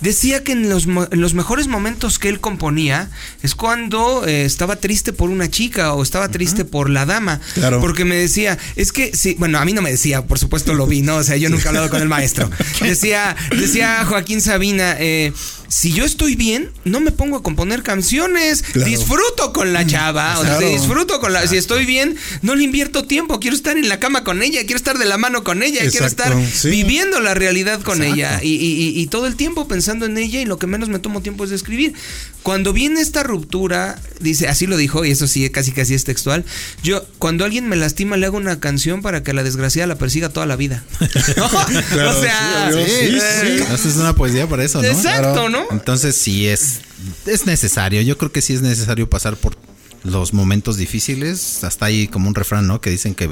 [0.00, 3.10] decía que en los, en los mejores momentos que él componía
[3.42, 7.40] es cuando eh, estaba triste por una chica o estaba triste por la dama.
[7.54, 7.80] Claro.
[7.80, 10.86] Porque me decía, es que sí, bueno, a mí no me decía, por supuesto lo
[10.86, 11.16] vi, ¿no?
[11.16, 12.50] O sea, yo nunca he hablado con el maestro.
[12.80, 15.32] Decía, decía Joaquín Sabina, eh,
[15.70, 18.90] si yo estoy bien, no me pongo a componer canciones, Claro.
[18.90, 23.04] disfruto con la chava, o sea, disfruto con la, si estoy bien, no le invierto
[23.04, 25.88] tiempo, quiero estar en la cama con ella, quiero estar de la mano con ella,
[25.88, 26.70] quiero estar sí.
[26.70, 28.14] viviendo la realidad con Exacto.
[28.16, 30.88] ella y, y- y- y todo el tiempo pensando en ella y lo que menos
[30.88, 31.94] me tomo tiempo es de escribir.
[32.42, 36.44] Cuando viene esta ruptura, dice, así lo dijo y eso sí, casi casi es textual,
[36.82, 40.30] yo cuando alguien me lastima le hago una canción para que la desgraciada la persiga
[40.30, 40.82] toda la vida.
[41.92, 43.20] Claro, o sea, sí, sí, eh,
[43.58, 43.72] sí.
[43.74, 44.88] Esta es una poesía para eso, ¿no?
[44.88, 45.59] Exacto, ¿no?
[45.70, 46.80] Entonces sí es,
[47.26, 48.00] es necesario.
[48.02, 49.56] Yo creo que sí es necesario pasar por
[50.02, 51.62] los momentos difíciles.
[51.64, 52.80] Hasta hay como un refrán, ¿no?
[52.80, 53.28] Que dicen que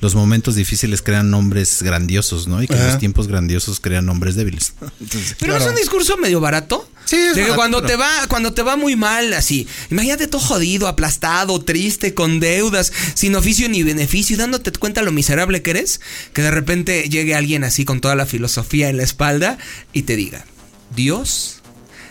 [0.00, 2.62] los momentos difíciles crean hombres grandiosos, ¿no?
[2.62, 2.86] Y que Ajá.
[2.88, 4.72] los tiempos grandiosos crean hombres débiles.
[5.00, 6.88] Entonces, Pero es un discurso medio barato.
[7.04, 10.26] Sí, es De que cuando pero- te va, cuando te va muy mal, así, imagínate
[10.26, 15.62] todo jodido, aplastado, triste, con deudas, sin oficio ni beneficio, y dándote cuenta lo miserable
[15.62, 16.00] que eres,
[16.34, 19.56] que de repente llegue alguien así con toda la filosofía en la espalda
[19.94, 20.44] y te diga,
[20.94, 21.57] Dios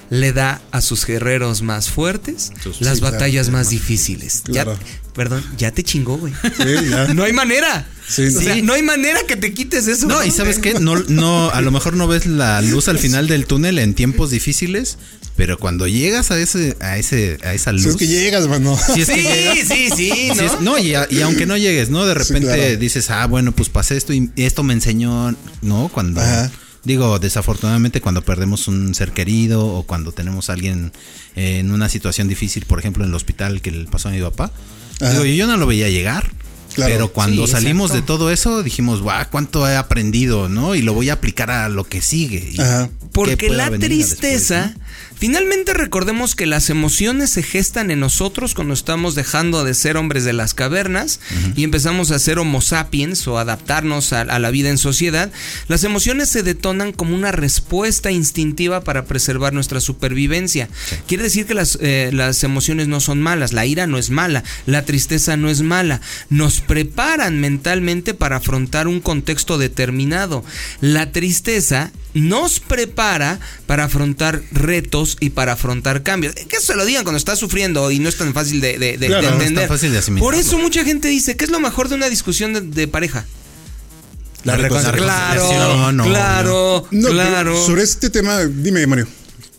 [0.09, 3.57] le da a sus guerreros más fuertes Sus- las sí, batallas claro.
[3.59, 4.43] más difíciles.
[4.47, 4.65] Ya-
[5.13, 6.33] perdón, ya te chingó, güey.
[6.43, 7.07] Sí, ya.
[7.13, 7.87] No hay manera.
[8.07, 8.61] Sí, o sea, sí.
[8.61, 10.07] no hay manera que te quites eso.
[10.07, 13.27] No, y sabes qué, no, no, a lo mejor no ves la luz al final
[13.27, 14.97] del túnel en tiempos difíciles,
[15.35, 17.81] pero cuando llegas a ese, a ese, a esa luz.
[17.83, 18.77] Si es que llegas, mano.
[18.93, 20.41] si es que Sí, llegas, sí, sí, Sí, ¿no?
[20.43, 22.05] es- no, y, a- y aunque no llegues, ¿no?
[22.05, 22.77] De Sí, repente claro.
[22.77, 25.89] dices, ah, bueno, pues pasé esto y esto me enseñó, ¿no?
[25.93, 26.49] Cuando, Ajá.
[26.87, 30.93] Digo, desafortunadamente cuando perdemos un ser querido o cuando tenemos a alguien
[31.35, 34.51] en una situación difícil, por ejemplo, en el hospital que le pasó a mi papá,
[34.99, 36.31] digo, yo no lo veía llegar.
[36.73, 36.93] Claro.
[36.93, 38.13] Pero cuando Sí, salimos exacto.
[38.13, 40.75] de todo eso, dijimos, guau, cuánto he aprendido, ¿no?
[40.75, 42.53] Y lo voy a aplicar a lo que sigue.
[43.13, 49.15] Porque la tristeza después, Finalmente recordemos que las emociones se gestan en nosotros cuando estamos
[49.15, 51.19] dejando de ser hombres de las cavernas
[51.55, 55.31] y empezamos a ser homo sapiens o adaptarnos a, a la vida en sociedad.
[55.67, 60.69] Las emociones se detonan como una respuesta instintiva para preservar nuestra supervivencia.
[61.07, 64.43] Quiere decir que las, eh, las emociones no son malas, la ira no es mala,
[64.67, 65.99] la tristeza no es mala.
[66.29, 70.43] Nos preparan mentalmente para afrontar un contexto determinado.
[70.79, 76.33] La tristeza nos prepara para afrontar retos y para afrontar cambios.
[76.35, 79.07] Que se lo digan cuando estás sufriendo y no es tan fácil de, de- de-
[79.07, 79.67] Claro, de no es tan entender.
[79.69, 80.23] fácil de asimilar.
[80.23, 83.25] Por eso mucha gente dice que es lo mejor de una discusión de, de pareja.
[84.43, 85.05] La reconciliación.
[85.05, 87.65] Claro, no, claro, No, claro.
[87.65, 89.07] sobre este tema, dime, Mario.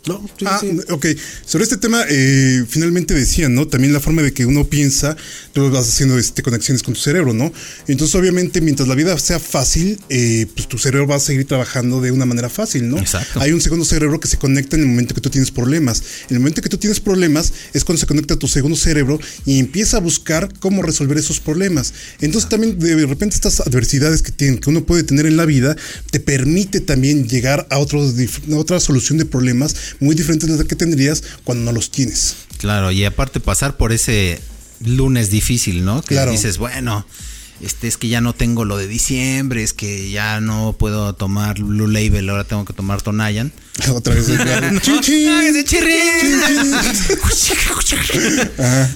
[0.06, 0.78] No, sí, Ah, sí.
[0.90, 1.06] ok.
[1.44, 3.66] Sobre este tema, eh, finalmente decían, ¿no?
[3.66, 5.16] También la forma de que uno piensa,
[5.52, 7.52] tú vas haciendo este, conexiones con tu cerebro, ¿no?
[7.88, 12.00] Entonces, obviamente, mientras la vida sea fácil, eh, pues tu cerebro va a seguir trabajando
[12.00, 12.98] de una manera fácil, ¿no?
[12.98, 13.40] Exacto.
[13.40, 16.02] Hay un segundo cerebro que se conecta en el momento que tú tienes problemas.
[16.28, 19.58] En el momento que tú tienes problemas es cuando se conecta tu segundo cerebro y
[19.58, 21.92] empieza a buscar cómo resolver esos problemas.
[22.20, 25.76] Entonces, también de repente estas adversidades que, tienen, que uno puede tener en la vida
[26.10, 28.14] te permite también llegar a, otros
[28.50, 32.36] a otra solución de problemas muy diferentes de las que tendrías cuando no los tienes.
[32.58, 34.40] Claro, y aparte pasar por ese
[34.84, 36.02] lunes difícil, ¿no?
[36.02, 36.30] Que Claro.
[36.32, 37.06] dices, bueno,
[37.60, 41.60] este es que ya no tengo lo de diciembre, es que ya no puedo tomar
[41.60, 43.52] Blue Label, ahora tengo que tomar Tonayan.
[43.94, 44.26] Otra vez.
[44.82, 45.28] Chin.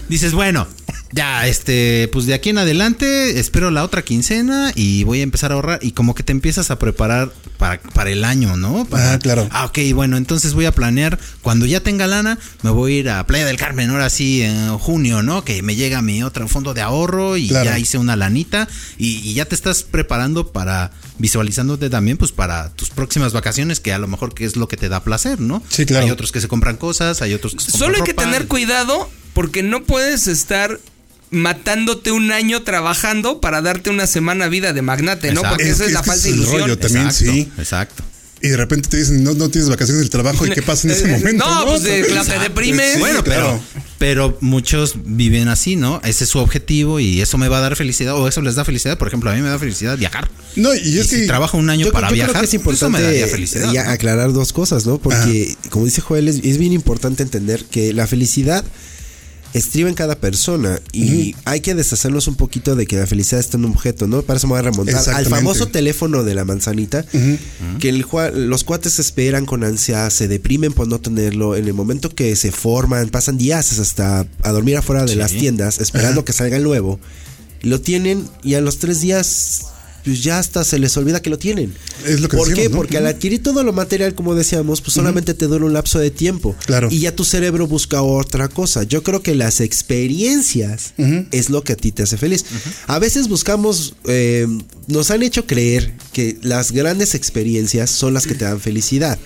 [0.09, 0.67] Dices, bueno,
[1.13, 5.53] ya, este, pues de aquí en adelante espero la otra quincena y voy a empezar
[5.53, 8.85] a ahorrar y como que te empiezas a preparar para, para el año, ¿no?
[8.87, 9.47] Para- Ah, claro.
[9.53, 13.11] Ah, ok, bueno, entonces voy a planear, cuando ya tenga lana, me voy a ir
[13.11, 15.45] a Playa del Carmen, ahora sí, en junio, ¿no?
[15.45, 17.67] Que me llega mi otro fondo de ahorro y Claro.
[17.71, 18.69] ya hice una lanita
[18.99, 23.93] y, y ya te estás preparando para, visualizándote también, pues para tus próximas vacaciones, que
[23.93, 25.63] a lo mejor que es lo que te da placer, ¿no?
[25.69, 26.05] Sí, claro.
[26.07, 28.49] Hay otros que se compran cosas, hay otros que se compran Solo hay que tener
[28.49, 30.81] cuidado porque no puedes estar
[31.31, 35.43] matándote un año trabajando para darte una semana vida de magnate, ¿no?
[35.43, 35.57] Exacto.
[35.57, 36.61] Porque Es esa es la falsa es el ilusión.
[36.63, 37.53] rollo también, Exacto, sí.
[37.57, 38.03] Exacto.
[38.43, 40.45] Y de repente te dicen, no, no tienes vacaciones del trabajo.
[40.47, 41.45] ¿Y qué pasa en ese momento?
[41.49, 42.95] no, pues, la- te deprimes.
[42.95, 43.61] Sí, bueno, claro.
[43.73, 46.01] pero, pero muchos viven así, ¿no?
[46.05, 48.65] Ese es su objetivo y eso me va a dar felicidad o eso les da
[48.65, 48.99] felicidad.
[48.99, 50.29] Por ejemplo, a mí me da felicidad viajar.
[50.57, 51.27] No, y es si que.
[51.27, 53.73] trabajo un año Yo, para yo viajar, creo que es eso me daría felicidad.
[53.73, 53.91] ya ¿no?
[53.91, 54.99] aclarar dos cosas, ¿no?
[54.99, 58.65] Porque, como dice Joel, es, es bien importante entender que la felicidad
[59.55, 63.57] estriba en cada persona y hay que deshacernos un poquito de que la felicidad está
[63.59, 64.23] en un objeto, ¿no?
[64.23, 67.05] Para eso me voy a remontar al famoso teléfono de la manzanita,
[67.79, 72.09] que el, los cuates esperan con ansia, se deprimen por no tenerlo, en el momento
[72.15, 75.17] que se forman, pasan días hasta a dormir afuera de Sí.
[75.17, 76.99] las tiendas, esperando que salga el nuevo,
[77.63, 79.67] lo tienen y a los tres días...
[80.05, 81.75] Pues ya hasta se les olvida que lo tienen.
[82.07, 82.71] Es lo que ¿Por qué?
[82.71, 86.11] Porque al adquirir todo lo material, como decíamos, pues solamente te dura un lapso de
[86.11, 86.57] tiempo.
[86.67, 86.89] Claro.
[86.91, 88.83] Y ya tu cerebro busca otra cosa.
[88.83, 90.95] Yo creo que las experiencias
[91.31, 92.45] es lo que a ti te hace feliz.
[92.87, 94.47] A veces buscamos, eh,
[94.89, 99.19] nos han hecho creer que las grandes experiencias son las que te dan felicidad.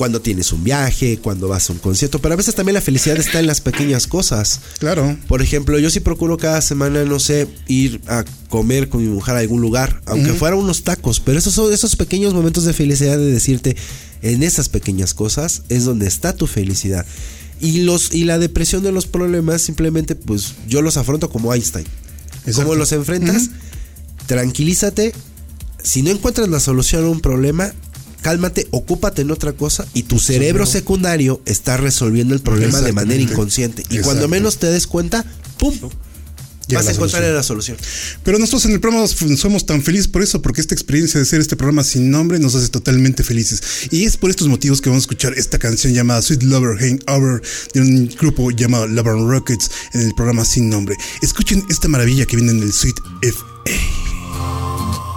[0.00, 3.18] Cuando tienes un viaje, cuando vas a un concierto, pero a veces también la felicidad
[3.18, 4.60] está en las pequeñas cosas.
[4.78, 5.18] Claro.
[5.28, 9.36] Por ejemplo, yo sí procuro cada semana, no sé, ir a comer con mi mujer
[9.36, 13.18] a algún lugar, aunque fuera unos tacos, pero esos son esos pequeños momentos de felicidad
[13.18, 13.76] de decirte,
[14.22, 17.04] en esas pequeñas cosas es donde está tu felicidad.
[17.60, 21.84] Y los y la depresión de los problemas simplemente pues yo los afronto como Einstein.
[22.46, 22.62] Exacto.
[22.62, 23.50] ¿Cómo los enfrentas?
[24.24, 25.12] Tranquilízate.
[25.82, 27.74] Si no encuentras la solución a un problema,
[28.22, 33.20] cálmate, ocúpate en otra cosa y tu cerebro secundario está resolviendo el problema de manera
[33.20, 33.84] inconsciente.
[33.90, 35.24] Y cuando menos te des cuenta,
[35.58, 35.74] ¡pum!
[36.74, 37.76] Vas a encontrar la solución.
[38.22, 41.40] Pero nosotros en el programa somos tan felices por eso, porque esta experiencia de ser
[41.40, 43.88] este programa sin nombre nos hace totalmente felices.
[43.90, 47.42] Y es por estos motivos que vamos a escuchar esta canción llamada Sweet Lover Hangover
[47.74, 50.96] de un grupo llamado Lover Rockets en el programa sin nombre.
[51.22, 55.09] Escuchen esta maravilla que viene en el Sweet FA.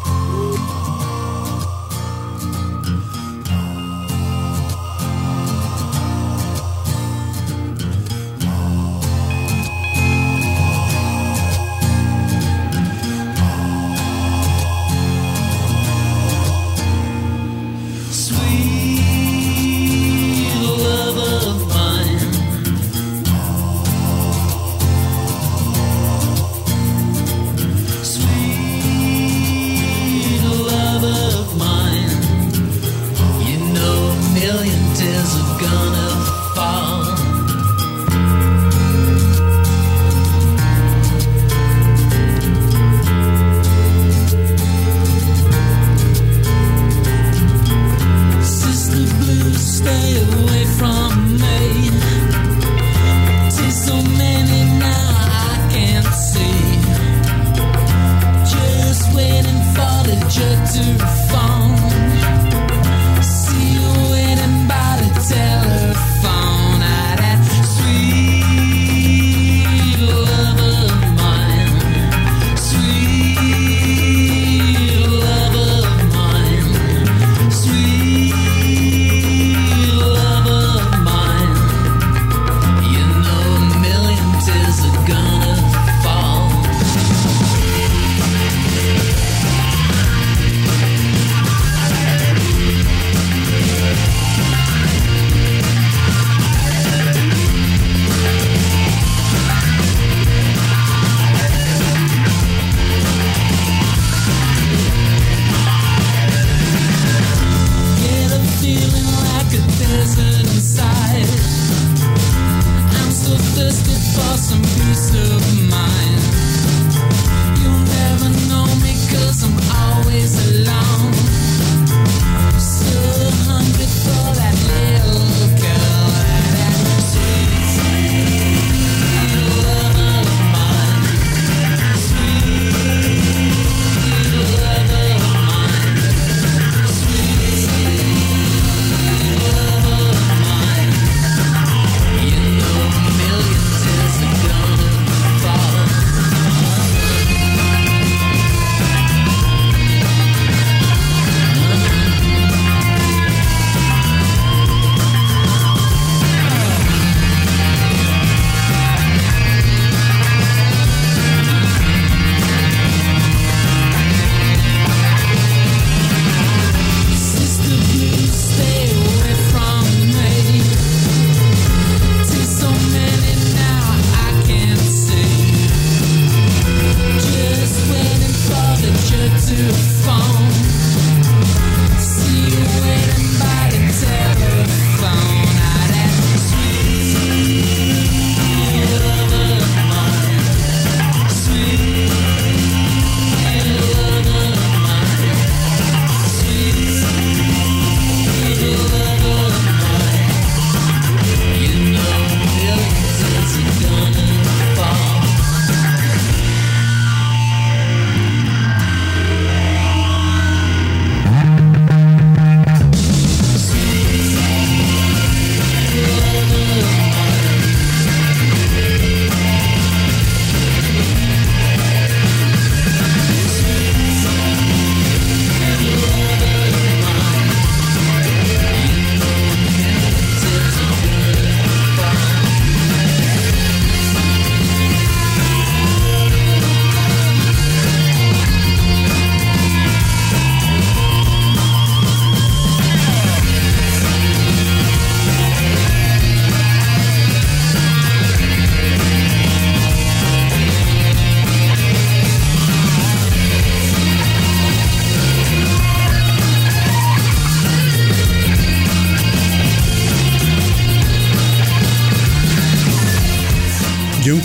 [179.55, 180.12] To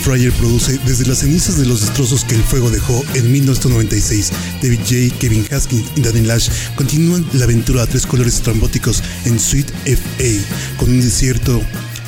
[0.09, 4.31] Fryer produce Desde las cenizas de los destrozos que el fuego dejó en 1996.
[4.59, 9.39] David J., Kevin Haskins y Danny Lash continúan la aventura a tres colores estrambóticos en
[9.39, 11.61] Sweet FA, con un desierto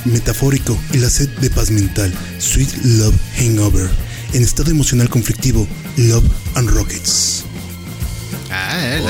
[0.06, 3.88] metafórico y la sed de paz mental, Sweet Love Hangover,
[4.34, 6.26] en estado emocional conflictivo, Love
[6.56, 7.45] and Rockets.
[8.82, 9.02] Eh.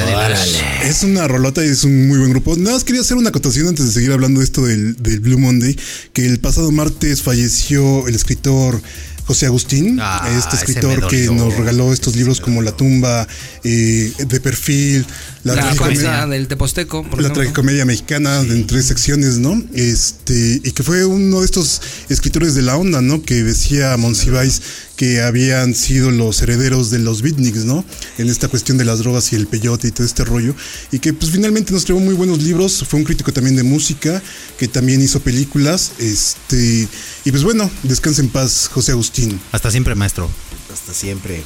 [0.83, 2.55] Es una rolota y es un muy buen grupo.
[2.57, 5.39] Nada más quería hacer una acotación antes de seguir hablando de esto del, del Blue
[5.39, 5.77] Monday,
[6.13, 8.81] que el pasado martes falleció el escritor
[9.25, 13.27] José Agustín, Ah, este escritor que nos regaló estos libros como La tumba,
[13.63, 15.05] eh, De perfil,
[15.43, 19.63] La, La tragicomedia- del Teposteco, por la tragicomedia mexicana en tres secciones, ¿no?
[19.73, 23.21] Este, y que fue uno de estos escritores de la onda, ¿no?
[23.23, 24.61] Que decía Monsiváis
[25.01, 27.83] que habían sido los herederos de los beatniks, ¿no?
[28.19, 30.53] En esta cuestión de las drogas y el peyote y todo este rollo.
[30.91, 32.85] Y que pues finalmente nos trajo muy buenos libros.
[32.87, 34.21] Fue un crítico también de música,
[34.59, 35.93] que también hizo películas.
[35.97, 36.87] Este,
[37.25, 39.41] y pues bueno, descansa en paz, José Agustín.
[39.51, 40.29] Hasta siempre, maestro.
[40.71, 41.41] Hasta siempre.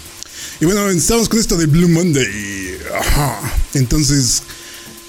[0.59, 2.77] Y bueno, estamos con esto de Blue Monday.
[2.93, 3.39] Ajá.
[3.73, 4.43] Entonces,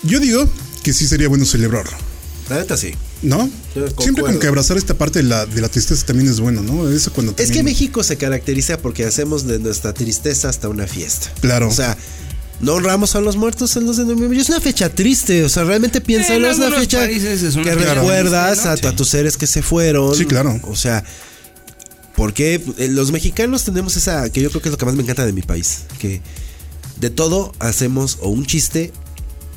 [0.04, 0.48] yo digo
[0.84, 1.98] que sí sería bueno celebrarlo.
[2.48, 2.94] La neta sí.
[3.22, 3.48] ¿No?
[3.74, 6.62] Yo Siempre como que abrazar esta parte de la, de la tristeza también es bueno,
[6.62, 6.88] ¿no?
[6.88, 11.32] Eso cuando Es que México se caracteriza porque hacemos de nuestra tristeza hasta una fiesta.
[11.40, 11.68] Claro.
[11.68, 11.96] O sea,
[12.60, 14.38] no honramos a los muertos el 2 de noviembre.
[14.38, 17.64] Es una fecha triste, o sea, realmente piénsalo, En es una fecha países es una
[17.64, 18.88] que fecha recuerdas triste, ¿no?
[18.88, 20.14] a, a tus seres que se fueron.
[20.14, 20.60] Sí, claro.
[20.64, 21.02] O sea,
[22.16, 25.02] porque eh, los mexicanos tenemos esa, que yo creo que es lo que más me
[25.02, 26.22] encanta de mi país, que
[26.98, 28.92] de todo hacemos o un chiste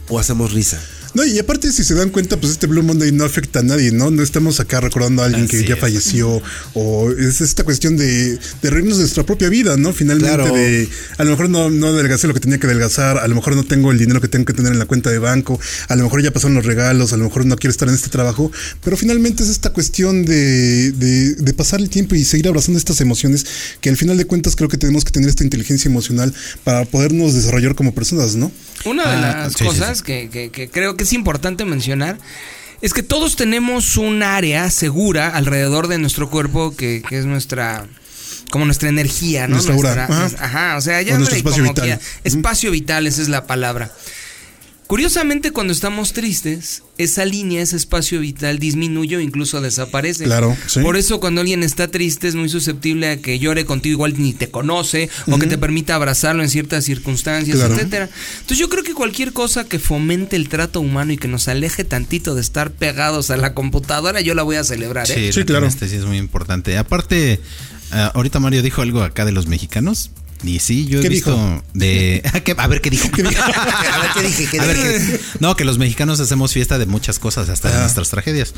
[0.10, 0.82] o hacemos risa.
[1.14, 3.91] No, y aparte, si se dan cuenta, pues este Blue Monday no afecta a nadie,
[3.91, 4.12] ¿no?
[4.12, 5.80] No estamos acá recordando a alguien que ya es.
[5.80, 6.41] falleció.
[6.74, 9.91] O es esta cuestión de, de reírnos de nuestra propia vida, ¿no?
[9.93, 10.53] Finalmente, Claro.
[10.53, 10.88] de
[11.18, 13.64] a lo mejor no, no adelgacé lo que tenía que adelgazar, a lo mejor no
[13.64, 16.22] tengo el dinero que tengo que tener en la cuenta de banco, a lo mejor
[16.22, 18.51] ya pasaron los regalos, a lo mejor no quiero estar en este trabajo.
[18.84, 23.01] Pero finalmente es esta cuestión de, de, de pasar el tiempo y seguir abrazando estas
[23.01, 23.45] emociones
[23.82, 26.34] que al final de cuentas creo que tenemos que tener esta inteligencia emocional
[26.64, 28.51] para podernos desarrollar como personas, ¿no?
[28.86, 30.03] Una de Ah, las sí, sí, cosas sí.
[30.05, 32.18] Que, que- que creo que es importante mencionar
[32.82, 37.86] es que todos tenemos un área segura alrededor de nuestro cuerpo que, que es nuestra
[38.52, 39.54] como nuestra energía, ¿no?
[39.56, 40.20] Nuestra ajá.
[40.20, 42.00] nuestra- ajá, o sea, O ya nuestro espacio vital.
[42.26, 43.91] Espacio vital, esa es la palabra.
[44.89, 50.23] Curiosamente, cuando estamos tristes, esa línea, ese espacio vital disminuye o incluso desaparece.
[50.23, 50.79] Claro, sí.
[50.79, 54.33] Por eso cuando alguien está triste es muy susceptible a que llore contigo igual ni
[54.33, 57.75] te conoce o que te permita abrazarlo en ciertas circunstancias, Claro.
[57.75, 58.09] etcétera.
[58.37, 61.83] Entonces yo creo que cualquier cosa que fomente el trato humano y que nos aleje
[61.83, 65.31] tantito de estar pegados a la computadora, yo la voy a celebrar, ¿eh?
[65.31, 65.67] Sí, claro.
[65.67, 66.79] Este sí es muy importante.
[66.79, 67.39] Aparte,
[67.91, 70.09] ah, ahorita Mario dijo algo acá de los mexicanos.
[70.43, 71.63] Y sí, yo he ¿Qué visto dijo?
[71.73, 72.23] de.
[72.45, 73.07] ¿Qué- A ver qué dijo.
[73.13, 74.59] a ver qué dije.
[74.59, 77.81] A ver, ¿qué- No, que los mexicanos hacemos fiesta de muchas cosas, hasta de Ah.
[77.81, 78.53] nuestras tragedias.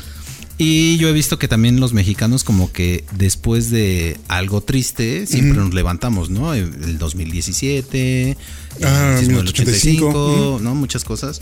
[0.58, 5.58] Y yo he visto que también los mexicanos, como que después de algo triste, siempre
[5.58, 6.54] nos levantamos, ¿no?
[6.54, 8.36] El el 2017, el
[8.84, 10.74] Ah, del 1985, 85, ¿no?
[10.74, 11.40] Muchas cosas.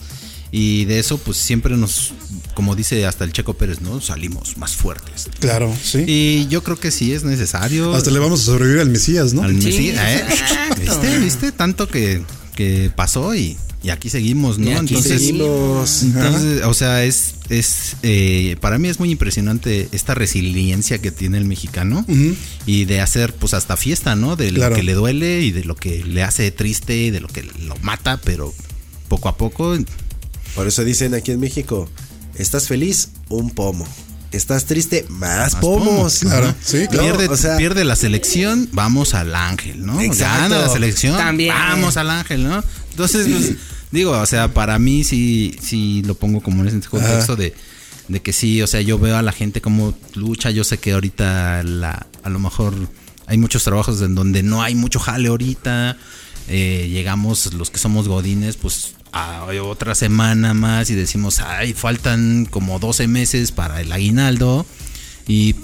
[0.52, 2.12] Y de eso, pues siempre nos,
[2.54, 4.00] como dice hasta el Checo Pérez, ¿no?
[4.00, 5.28] Salimos más fuertes.
[5.38, 6.04] Claro, sí.
[6.06, 7.94] Y yo creo que sí es necesario.
[7.94, 9.42] Hasta le vamos a sobrevivir al Mesías, ¿no?
[9.42, 10.24] al Sí, Mesías, ¿eh?
[10.80, 11.18] ¿Viste?
[11.20, 11.52] ¿Viste?
[11.52, 12.22] Tanto que,
[12.56, 14.70] que pasó y, y aquí seguimos, ¿no?
[14.70, 16.02] Y aquí Entonces, seguimos.
[16.02, 21.38] entonces, o sea, es, es eh, para mí es muy impresionante esta resiliencia que tiene
[21.38, 22.04] el mexicano
[22.66, 24.34] y de hacer pues hasta fiesta, ¿no?
[24.34, 24.70] De Claro.
[24.70, 27.44] lo que le duele y de lo que le hace triste y de lo que
[27.44, 28.52] lo mata, pero
[29.06, 29.76] poco a poco
[30.54, 31.88] Por eso dicen aquí en México,
[32.34, 33.10] ¿estás feliz?
[33.28, 33.86] Un pomo.
[34.32, 35.06] ¿Estás triste?
[35.08, 35.88] Más, Más pomos.
[35.88, 36.54] pomos, claro.
[36.64, 37.16] Sí, claro.
[37.16, 40.00] pierde, o sea- pierde la selección, vamos al ángel, ¿no?
[40.00, 40.42] Exacto.
[40.54, 41.52] Gana la selección, También.
[41.54, 42.62] vamos al ángel, ¿no?
[42.90, 43.52] Entonces, pues,
[43.90, 47.54] digo, o sea, para mí sí, sí lo pongo como en ese contexto de,
[48.06, 50.92] de que sí, o sea, yo veo a la gente como lucha, yo sé que
[50.92, 52.74] ahorita la, a lo mejor
[53.26, 55.96] hay muchos trabajos en donde no hay mucho jale ahorita,
[56.48, 62.46] eh, llegamos los que somos godines, pues a otra semana más y decimos, ay, faltan
[62.48, 64.66] como 12 meses para el aguinaldo
[65.26, 65.54] y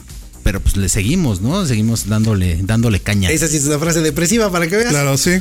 [0.42, 1.66] pero pues le seguimos, ¿no?
[1.66, 3.30] Seguimos dándole dándole caña.
[3.30, 4.90] Esa sí es una frase depresiva para que veas.
[4.90, 5.32] Claro, sí.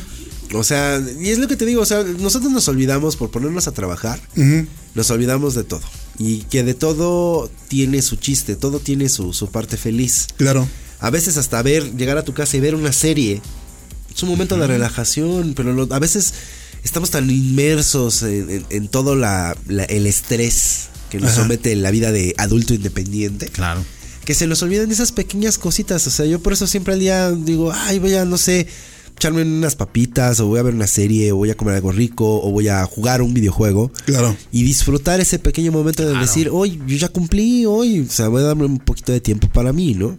[0.54, 3.68] O sea, y es lo que te digo, o sea, nosotros nos olvidamos por ponernos
[3.68, 4.20] a trabajar,
[4.94, 5.82] nos olvidamos de todo.
[6.18, 10.28] Y que de todo tiene su chiste, todo tiene su, su parte feliz.
[10.38, 10.68] Claro.
[11.00, 13.42] A veces hasta ver, llegar a tu casa y ver una serie.
[14.16, 16.34] Es un momento de relajación, pero lo- a veces
[16.86, 21.42] estamos tan inmersos en, en- en todo la, la- el estrés que nos Ajá.
[21.42, 23.48] somete la vida de adulto independiente.
[23.48, 23.84] Claro.
[24.24, 26.08] que se nos olvidan esas pequeñas cositas.
[26.08, 28.66] O sea, yo por eso siempre al día digo, ay, voy a, no sé,
[29.16, 32.42] echarme unas papitas, o voy a ver una serie, o voy a comer algo rico,
[32.42, 33.92] o voy a jugar un videojuego.
[34.06, 34.36] Claro.
[34.52, 38.42] Y disfrutar ese pequeño momento de decir, hoy yo ya cumplí, hoy, o sea, voy
[38.42, 40.18] a darme un poquito de tiempo para mí, ¿no?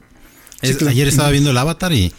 [0.63, 0.93] Es- claro.
[0.93, 2.13] Ayer estaba viendo el Avatar y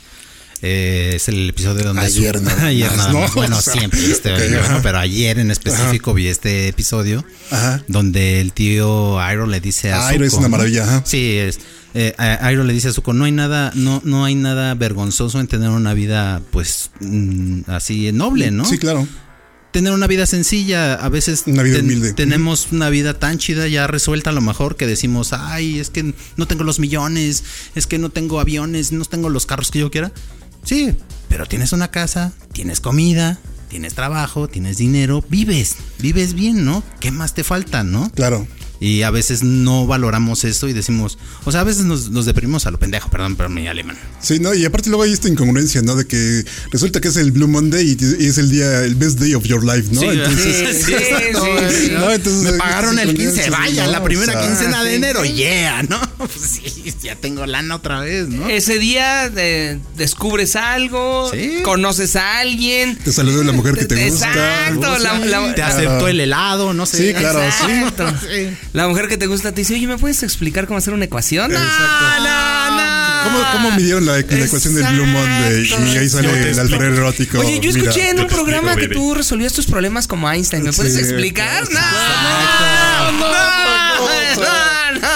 [0.62, 3.28] eh, es el episodio donde Ayer nada ayer más, ¿no?
[3.36, 4.60] Bueno, O sea, siempre este, ¿no?
[4.60, 4.80] ajá.
[4.82, 7.84] pero ayer en específico vi este episodio Ajá.
[7.88, 10.58] donde el tío Iroh le dice a Ah, Iroh es Zuko, una ¿no?
[10.58, 11.04] maravilla, ajá.
[11.06, 11.60] Sí, es
[11.94, 12.14] eh,
[12.52, 15.70] Iroh le dice a Zuko, no hay nada no no hay nada vergonzoso en tener
[15.70, 18.66] una vida pues mm, así noble, ¿no?
[18.66, 19.08] Sí, claro.
[19.72, 20.96] tener una vida sencilla.
[20.96, 22.14] A veces Una vida humilde.
[22.14, 26.14] tenemos una vida tan chida ya resuelta a lo mejor que decimos, ay, es que
[26.36, 27.44] no tengo los millones,
[27.76, 30.12] es que no tengo aviones, no tengo los carros que yo quiera.
[30.64, 30.96] Sí,
[31.30, 33.40] pero tienes una casa, tienes comida,
[33.70, 36.84] tienes trabajo, tienes dinero, vives, vives bien, ¿no?
[37.00, 38.10] ¿Qué más te falta, no?
[38.12, 38.48] Claro.
[38.80, 42.66] Y a veces no valoramos eso y decimos, o sea, a veces nos, nos deprimimos
[42.68, 43.98] a lo pendejo, perdón, pero mi alemán.
[44.22, 45.96] Sí, no, y aparte luego hay esta incongruencia, ¿no?
[45.96, 49.20] De que resulta que es el Blue Monday y y es el día, el best
[49.20, 50.02] day of your life, ¿no?
[50.02, 50.94] Sí, Entonces, Sí, sí,
[51.34, 51.92] sí, sí.
[51.94, 53.92] no, entonces, Me pagaron el estas 15, incongruencias, vaya, ¿no?
[53.92, 56.00] la primera O sea, quincena de enero, yeah, ¿no?
[56.18, 58.48] Pues sí, ya tengo lana otra vez, ¿no?
[58.50, 61.62] Ese día eh, descubres algo, Sí.
[61.64, 62.98] conoces a alguien.
[62.98, 64.28] Te saludó la mujer que te gusta.
[64.30, 66.98] Exacto, la, la- Te aceptó el helado, no sé.
[67.10, 68.50] Sí, claro, sí.
[68.78, 68.82] Exacto.
[68.82, 71.52] La mujer que te gusta te dice, oye, ¿me puedes explicar cómo hacer una ecuación?
[71.52, 72.98] No, no, no.
[73.24, 75.68] ¿Cómo, cómo midieron la, la ecuación del Blue Monday?
[75.94, 77.40] Y ahí sale el alfred erótico.
[77.40, 77.90] Oye, yo Mira.
[77.90, 80.64] escuché en un programa que tú resolvías tus problemas como Einstein.
[80.64, 81.64] ¿Me puedes Sí, explicar?
[81.64, 83.12] No, Exacto.
[83.12, 84.08] no, no, no.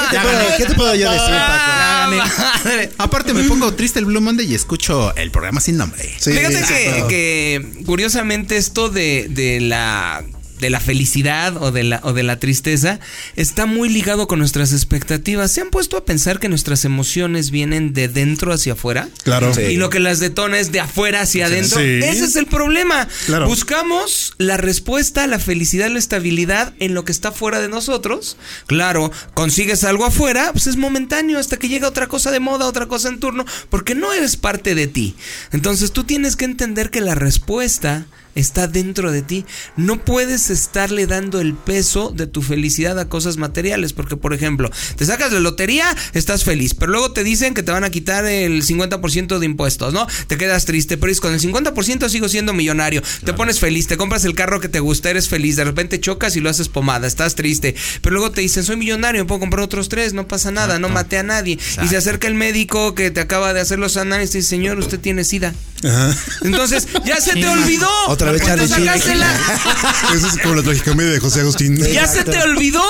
[0.10, 1.72] ¿Qué te puedo- ¿Qué te puedo yo decir, Paco?
[2.12, 2.90] Madre.
[2.98, 6.04] Aparte me pongo triste el Blue Monday y escucho el programa sin nombre.
[6.20, 7.08] Sí, Fíjate que, exacto.
[7.08, 10.24] que, curiosamente esto de, de la
[10.62, 13.00] de la felicidad o de la o de la tristeza
[13.36, 15.52] está muy ligado con nuestras expectativas.
[15.52, 19.10] ¿Se han puesto a pensar que nuestras emociones vienen de dentro hacia afuera?
[19.24, 19.54] Claro.
[19.54, 19.62] Sí.
[19.62, 21.80] Y lo que las detona es de afuera hacia adentro.
[21.80, 22.00] Sí.
[22.04, 23.08] Ese es el problema.
[23.26, 23.48] Claro.
[23.48, 28.38] Buscamos la respuesta la felicidad, la estabilidad en lo que está fuera de nosotros.
[28.68, 32.88] Claro, consigues algo afuera, pues es momentáneo hasta que llega otra cosa de moda, otra
[32.88, 35.16] cosa en turno, porque no eres parte de ti.
[35.52, 38.06] Entonces tú tienes que entender que la respuesta
[38.36, 39.46] está dentro de ti.
[39.78, 44.70] No puedes estarle dando el peso de tu felicidad a cosas materiales, porque por ejemplo,
[44.96, 48.26] te sacas la lotería, estás feliz, pero luego te dicen que te van a quitar
[48.26, 50.08] el 50% de impuestos, ¿no?
[50.28, 53.02] Te quedas triste, pero dices, con el 50% sigo siendo millonario.
[53.24, 56.36] Te pones feliz, te compras el carro que te gusta, eres feliz, de repente chocas
[56.36, 59.90] y lo haces pomada, estás triste, pero luego te dicen, soy millonario, puedo comprar otros
[59.90, 61.58] tres, no pasa nada, no maté a nadie.
[61.84, 65.24] Y se acerca el médico que te acaba de hacer los análisis señor, usted tiene
[65.24, 65.54] sida.
[65.84, 66.16] Ajá.
[66.42, 67.90] Entonces, ya se te olvidó.
[68.08, 69.22] Otra vez Charlie Sheen.
[70.16, 71.78] Eso es como la tragicomedia de José Agustín.
[71.78, 72.82] ya se te olvidó.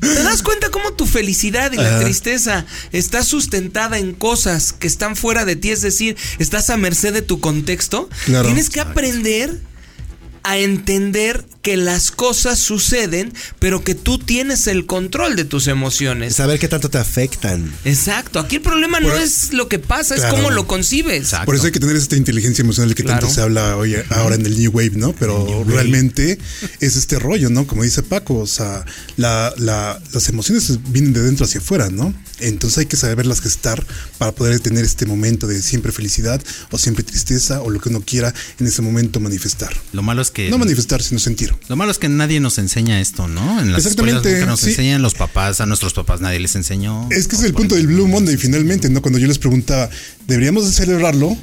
[0.00, 5.16] ¿Te das cuenta cómo tu felicidad y la tristeza está sustentada en cosas que están
[5.16, 5.70] fuera de ti?
[5.70, 8.10] Es decir, estás a merced de tu contexto.
[8.26, 8.44] Claro.
[8.44, 9.60] Tienes que aprender
[10.42, 16.36] a entender que las cosas suceden, pero que tú tienes el control de tus emociones.
[16.36, 17.72] Saber qué tanto te afectan.
[17.86, 18.38] Exacto.
[18.38, 20.28] Aquí el problema no es lo que pasa, Claro.
[20.28, 21.22] es cómo lo concibes.
[21.22, 21.46] Exacto.
[21.46, 23.20] Por eso hay que tener esta inteligencia emocional que Claro.
[23.20, 25.14] tanto se habla hoy ahora en el New Wave, ¿no?
[25.14, 26.38] Pero realmente
[26.80, 27.66] es este rollo, ¿no?
[27.66, 28.84] Como dice Paco, o sea,
[29.16, 32.14] la, la- las emociones vienen de dentro hacia afuera, ¿no?
[32.40, 33.86] Entonces hay que saberlas gestar
[34.18, 36.42] para poder tener este momento de siempre felicidad
[36.72, 39.72] o siempre tristeza o lo que uno quiera en ese momento manifestar.
[39.94, 41.53] Lo malo es que No manifestar, sino sentir.
[41.68, 43.60] Lo malo es que nadie nos enseña esto, ¿no?
[43.60, 44.70] En las Exactamente, escuelas nunca nos sí.
[44.70, 47.08] enseñan los papás, a nuestros papás nadie les enseñó.
[47.10, 49.00] Es que es el punto del Blue Monday finalmente, ¿no?
[49.02, 49.88] Cuando yo les preguntaba,
[50.26, 51.36] ¿deberíamos de celebrarlo?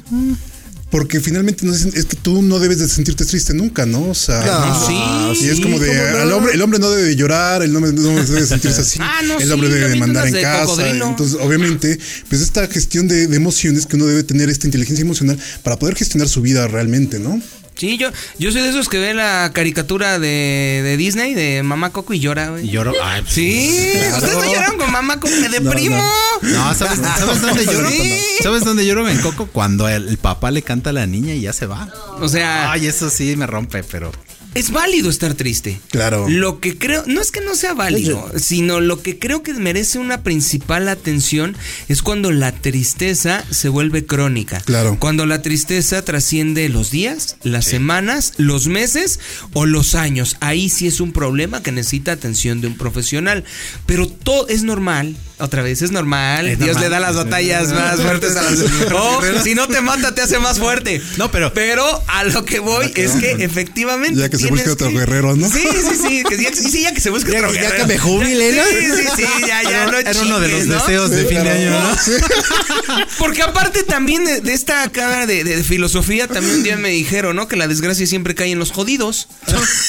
[0.90, 4.10] Porque finalmente nos dicen, es que tú no debes de sentirte triste nunca, ¿no?
[4.10, 7.16] O sea, No, sí, y es como de, al hombre, el hombre no debe de
[7.16, 10.26] llorar, el hombre no debe de sentirse así, Ah, no, el hombre debe de mandar
[10.26, 10.66] en de casa.
[10.66, 11.08] cocodrilo.
[11.08, 11.98] Entonces, obviamente,
[12.28, 15.94] pues esta gestión de, de emociones que uno debe tener esta inteligencia emocional para poder
[15.96, 17.40] gestionar su vida realmente, ¿no?
[17.76, 21.90] Sí, yo, yo soy de esos que ve la caricatura de, de Disney, de Mamá
[21.90, 22.66] Coco y llora, güey.
[22.66, 22.92] Y lloro.
[23.02, 26.12] Ay, pues, Sí, ustedes no lloraron con mamá Coco, me deprimo.
[26.42, 27.90] No, ¿sabes, ¿sabes dónde lloro?
[27.90, 28.20] Sí.
[28.42, 29.46] ¿Sabes dónde lloro en Coco?
[29.46, 31.88] Cuando el, el papá le canta a la niña y ya se va.
[32.20, 34.12] O sea, Ay, eso sí me rompe, pero.
[34.54, 35.80] Es válido estar triste.
[35.90, 36.28] Claro.
[36.28, 39.98] Lo que creo, no es que no sea válido, sino lo que creo que merece
[39.98, 41.56] una principal atención
[41.88, 44.60] es cuando la tristeza se vuelve crónica.
[44.60, 44.96] Claro.
[44.98, 49.20] Cuando la tristeza trasciende los días, las semanas, los meses
[49.54, 50.36] o los años.
[50.40, 53.44] Ahí sí es un problema que necesita atención de un profesional.
[53.86, 55.16] Pero todo es normal.
[55.42, 56.46] Otra vez es normal.
[56.48, 56.84] Es Dios normal.
[56.84, 58.58] le da las batallas más fuertes a las.
[58.94, 61.02] Oh, si no te mata, te hace más fuerte.
[61.16, 64.20] No, pero- Pero a lo que voy es que efectivamente.
[64.20, 65.48] Ya que se busque otro guerrero, ¿no?
[65.50, 66.22] Sí, sí, sí.
[66.28, 67.86] Que ya, sí, ya que se busque Ya- otro ya guerrero.
[67.86, 68.62] que me jubile, ¿no?
[68.64, 69.24] Sí, sí, sí.
[69.46, 71.96] Ya, ya, no Era uno de los deseos de fin de año, ¿no?
[73.18, 77.34] Porque aparte también de, de esta cara de, de filosofía, también un día me dijeron,
[77.36, 77.48] ¿no?
[77.48, 79.28] Que la desgracia siempre cae en los jodidos.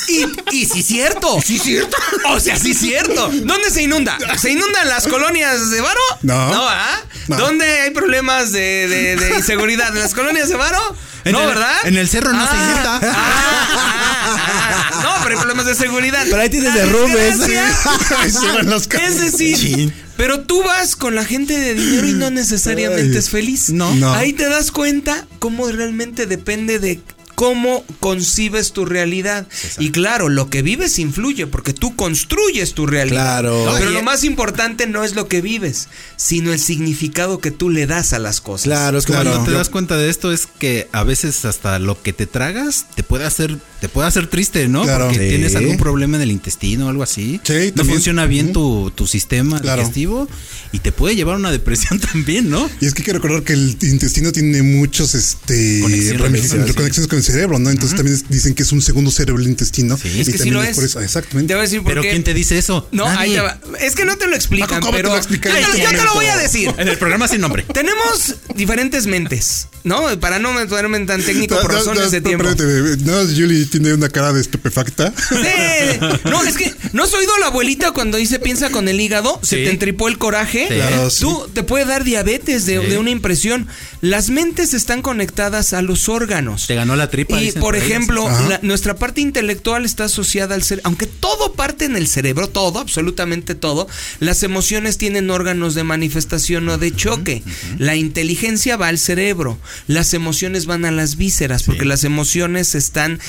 [0.08, 0.26] Y,
[0.56, 1.39] y sí cierto.
[1.45, 1.95] Sí cierto.
[2.30, 3.30] O sea, sí es cierto.
[3.43, 4.18] ¿Dónde se inunda?
[4.39, 6.00] ¿Se inundan las colonias de Varo?
[6.22, 6.50] No.
[6.54, 7.00] No, ¿ah?
[7.28, 7.38] No.
[7.38, 9.96] ¿Dónde hay problemas de, de- de inseguridad?
[9.96, 10.80] ¿En las colonias de Varo?
[11.26, 11.72] En no, el- ¿verdad?
[11.86, 12.96] en el cerro no se Ah, inunda.
[12.96, 15.02] ah, ah, ah.
[15.04, 16.26] No, pero hay problemas de seguridad.
[16.30, 17.38] Pero ahí tienes derrumbes.
[18.89, 23.18] se es decir, pero tú vas con la gente de dinero y no necesariamente Ay.
[23.18, 23.70] es feliz.
[23.70, 23.94] No.
[23.96, 24.14] No.
[24.14, 27.02] Ahí te das cuenta cómo realmente depende de
[27.36, 29.48] cómo concibes tu realidad.
[29.80, 33.40] Y claro, lo que vives influye porque tú construyes tu realidad.
[33.42, 33.74] Claro.
[33.78, 37.86] Pero lo más importante no es lo que vives, sino el significado que tú le
[37.88, 38.66] das a las cosas.
[38.66, 39.30] Claro, es Claro.
[39.32, 42.86] Cuando te das cuenta de esto es que a veces hasta lo que te tragas
[42.96, 44.84] te puede hacer te puede hacer triste, ¿no?
[44.84, 45.08] Claro.
[45.08, 45.30] Porque Sí.
[45.30, 47.42] tienes algún problema en el intestino o algo así.
[47.44, 47.88] Sí, no también.
[47.96, 49.82] funciona bien tu, tu sistema Claro.
[49.82, 50.30] digestivo
[50.72, 52.70] y te puede llevar a una depresión también, ¿no?
[52.80, 56.22] Y es que hay que recordar que el intestino tiene muchos este Conexiones.
[56.22, 57.70] ramificaciones, conexiones con el cerebro, ¿no?
[57.70, 59.98] Entonces también dicen que es un segundo cerebro el intestino.
[59.98, 60.76] Sí, y Es que sí lo es.
[60.76, 61.48] por eso- exactamente.
[61.50, 62.10] Te voy a decir por Pero qué.
[62.12, 62.88] ¿quién te dice eso?
[62.92, 63.36] No, ahí Nadie.
[63.36, 63.60] te va.
[63.80, 66.14] Es que no te lo explican, ¿cómo te pero lo explican yo, este te lo
[66.14, 66.74] voy a decir.
[66.78, 67.64] En el programa sin nombre.
[67.74, 69.68] Tenemos diferentes mentes.
[69.84, 70.20] ¿No?
[70.20, 72.48] Para no meterme en tan técnico por razones de tiempo.
[72.48, 75.14] espérate, No, Julie tiene una cara de estupefacta.
[75.30, 76.20] Sí.
[76.26, 79.40] No, es que ¿no has oído a la abuelita cuando dice piensa con el hígado?
[79.44, 80.68] Se te entripó el coraje.
[80.70, 80.76] Sí.
[80.76, 81.22] Claro, sí.
[81.22, 83.68] Tú te puede dar diabetes de, una impresión.
[84.02, 86.68] Las mentes están conectadas a los órganos.
[86.68, 87.42] Te ganó la tripa.
[87.42, 90.88] Y por ejemplo, la- nuestra parte intelectual está asociada al cerebro.
[90.88, 93.88] Aunque todo parte en el cerebro, todo, absolutamente todo,
[94.20, 97.44] las emociones tienen órganos de manifestación o de choque.
[97.78, 99.58] La inteligencia va al cerebro,
[99.88, 103.20] las emociones van a las vísceras, porque las emociones están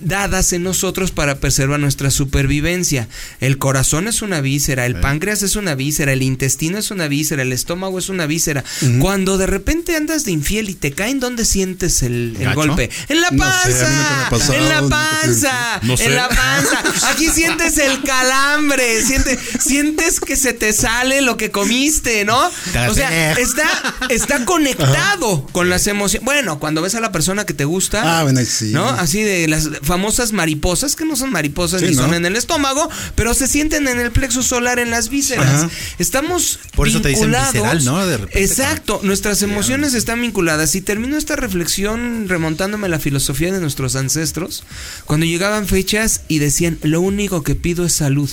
[0.00, 3.08] dadas en nosotros para preservar nuestra supervivencia.
[3.40, 7.42] El corazón es una víscera, el páncreas es una víscera, el intestino es una víscera,
[7.42, 8.64] el estómago es una víscera.
[9.00, 12.90] Cuando de repente andas de infiel y te caen, ¿dónde sientes el, golpe?
[13.08, 16.04] En la No sé, panza, me pasado, en la panza, No sé.
[16.06, 16.82] en la panza.
[17.10, 22.38] Aquí sientes el calambre, sientes, sientes que se te sale lo que comiste, ¿no?
[22.88, 23.68] O sea, está,
[24.08, 26.24] está conectado con las emociones.
[26.24, 28.70] Bueno, cuando ves a la persona que te gusta, Ah, bueno, sí.
[28.72, 28.88] ¿no?
[28.88, 32.02] Así de las famosas mariposas, que no son mariposas Sí, ni ¿no?
[32.02, 35.64] son en el estómago, pero se sienten en el plexo solar, en las vísceras.
[35.64, 35.70] Ajá.
[35.98, 37.52] Estamos Por eso te dicen vinculados.
[37.52, 38.06] visceral, ¿no?
[38.06, 40.76] De repente, Exacto, nuestras emociones están vinculadas.
[40.76, 44.62] Y termino esta reflexión remontándome a la filosofía de nuestros ancestros,
[45.06, 48.30] cuando llegaban fechas y decían, lo único que pido es salud.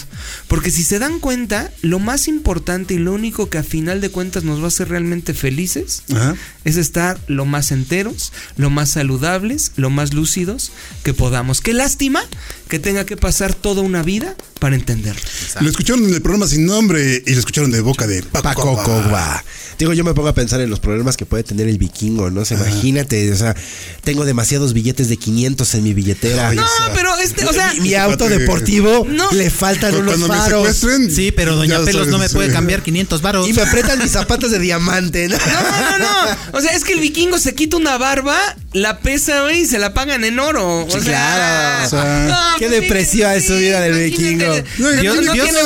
[0.47, 4.11] Porque si se dan cuenta, lo más importante y lo único que a final de
[4.11, 6.35] cuentas nos va a hacer realmente felices Ajá.
[6.65, 10.71] es estar lo más enteros, lo más saludables, lo más lúcidos
[11.03, 11.46] que podamos.
[11.63, 12.21] Qué lástima
[12.67, 15.21] que tenga que pasar toda una vida para entenderlo.
[15.61, 18.61] Lo escucharon en el programa sin nombre y lo escucharon de boca de Paco, Paco
[18.61, 18.83] Coba.
[18.83, 19.43] Coba.
[19.79, 22.41] Digo, yo me pongo a pensar en los problemas que puede tener el vikingo, ¿no?
[22.41, 23.55] O sea, imagínate, o sea,
[24.03, 26.51] tengo demasiados billetes de 500 en mi billetera.
[26.53, 29.31] No, pero este, o sea, mi, mi auto deportivo No.
[29.33, 31.11] le faltan Cuando unos secuestren.
[31.13, 32.53] Sí, pero Doña Pelos no me puede sí.
[32.53, 33.47] cambiar 500 varos.
[33.47, 35.37] Y me apretan mis zapatos de diamante, ¿no?
[35.37, 36.57] No, no, no.
[36.57, 38.37] O sea, es que el vikingo se quita una barba,
[38.73, 40.85] la pesa, güey, y se la pagan en oro.
[40.85, 41.85] O Sí, sea, claro.
[41.85, 44.46] O sea, qué pues, depresiva es su vida del imagínate.
[44.77, 45.59] No, No, ¿quién, no quién tiene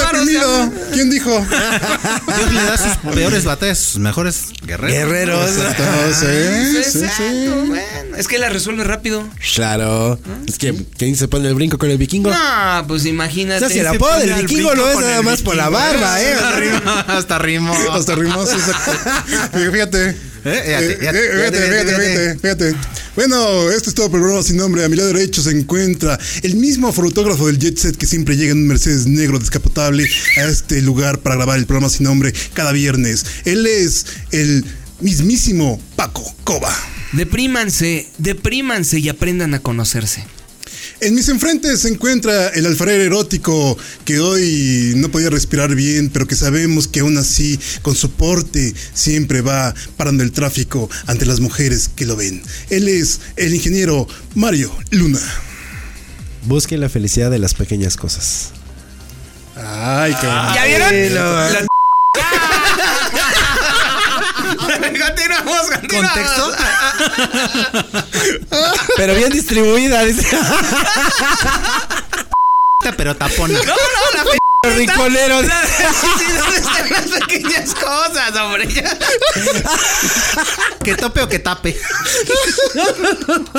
[0.46, 1.30] o ¿Quién dijo?
[2.38, 4.92] Dios le da sus peores batallas sus mejores guerreros.
[4.96, 5.50] Guerreros.
[5.50, 5.84] Exacto,
[6.20, 6.26] sí,
[6.92, 7.48] sí, Exacto, sí.
[7.68, 9.28] bueno, es que la resuelve rápido.
[9.56, 10.20] Claro.
[10.48, 12.30] Es que, ¿quién se pone el brinco con el vikingo?
[12.32, 13.60] No, pues O imagínate.
[13.60, 16.34] sea, si se apodo pone del vikingo no es nada más por la barba, ¿eh?
[17.08, 17.74] Hasta rimo.
[17.92, 18.92] Hasta exacto.
[19.72, 20.31] Fíjate.
[20.44, 22.76] Fíjate, fíjate, fíjate.
[23.16, 24.84] Bueno, esto es todo por el programa sin nombre.
[24.84, 28.54] A mi lado derecho se encuentra el mismo fotógrafo del Jet Set que siempre llega
[28.54, 32.72] en un Mercedes negro descapotable a este lugar para grabar el programa sin nombre cada
[32.72, 33.26] viernes.
[33.46, 34.66] Él es el
[35.02, 36.76] mismísimo Paco Coba.
[37.12, 40.26] Deprímanse, deprímanse y aprendan a conocerse.
[41.02, 43.76] En mis enfrentes se encuentra el alfarero erótico
[44.06, 49.42] que hoy no podía respirar bien, pero que sabemos que aún así, con soporte, siempre
[49.42, 52.43] va parando el tráfico ante las mujeres que lo ven.
[52.70, 55.20] Él es el ingeniero Mario Luna.
[56.43, 58.51] Busquen la felicidad de las pequeñas cosas.
[59.55, 61.16] Ay, qué ¿Ya vieron?
[61.54, 61.67] La-
[65.08, 66.12] continuamos, continuamos.
[66.12, 66.55] ¿Contexto?
[68.97, 70.28] Pero bien distribuida, dice.
[72.97, 73.51] Pero tapón.
[73.53, 73.74] No, no,
[74.16, 74.37] la fe-
[74.75, 75.41] Rinconero.
[75.41, 78.67] la- sí, ¿dónde están las pequeñas cosas, hombre?
[80.83, 81.75] ¿Que tope o que tape?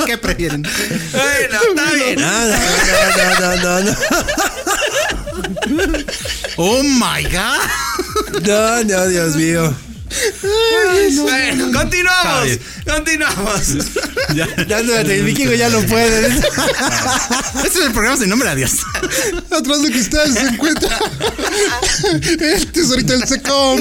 [0.05, 0.61] ¿Qué prefieren?
[0.63, 2.19] Bueno, está bien.
[2.21, 3.95] No, no, no, no, no.
[6.57, 7.59] Oh my god.
[8.45, 9.73] No, no, Dios mío.
[11.21, 12.59] Bueno, continuamos.
[12.85, 13.61] Continuamos.
[14.67, 16.27] Ya no, el vikingo ya no puede.
[17.63, 18.71] Este es el programa sin nombre, adiós.
[19.51, 20.97] Atrás de cristal se encuentra
[22.39, 23.79] el tesorito del Secom.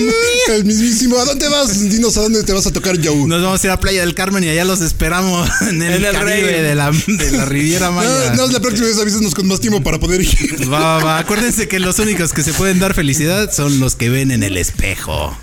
[0.49, 1.19] El mismísimo.
[1.19, 1.81] ¿A dónde vas?
[1.89, 3.27] Dinos a dónde te vas a tocar, Joe.
[3.27, 6.05] Nos vamos a ir a Playa del Carmen y allá los esperamos en el, En
[6.05, 6.63] el Caribe Rey.
[6.63, 8.35] de la, de la Riviera Maya.
[8.35, 10.71] No, no, la próxima vez avísanos con más tiempo para poder ir.
[10.71, 11.19] Va, va, va.
[11.19, 14.57] Acuérdense que los únicos que se pueden dar felicidad son los que ven en el
[14.59, 15.37] espejo.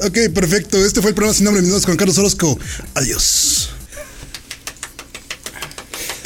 [0.00, 0.76] Ok, perfecto.
[0.84, 1.62] Este fue el programa sin nombre.
[1.62, 2.58] Mi nombre es Juan Carlos Orozco.
[2.94, 3.70] Adiós.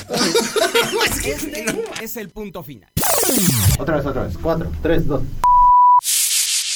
[2.02, 2.88] Es el punto final.
[3.78, 4.34] Otra vez, otra vez.
[4.40, 5.22] Cuatro, tres, dos.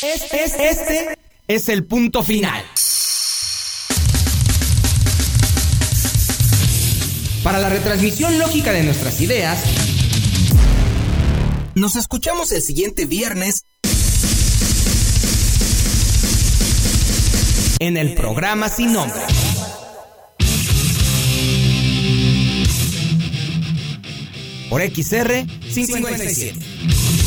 [0.03, 1.19] Es- es- este
[1.49, 2.63] es el punto final.
[7.43, 9.59] Para la retransmisión lógica de nuestras ideas,
[11.75, 13.65] nos escuchamos el siguiente viernes
[17.79, 19.21] en el programa Sin Nombre.
[24.69, 27.24] Por XR 557.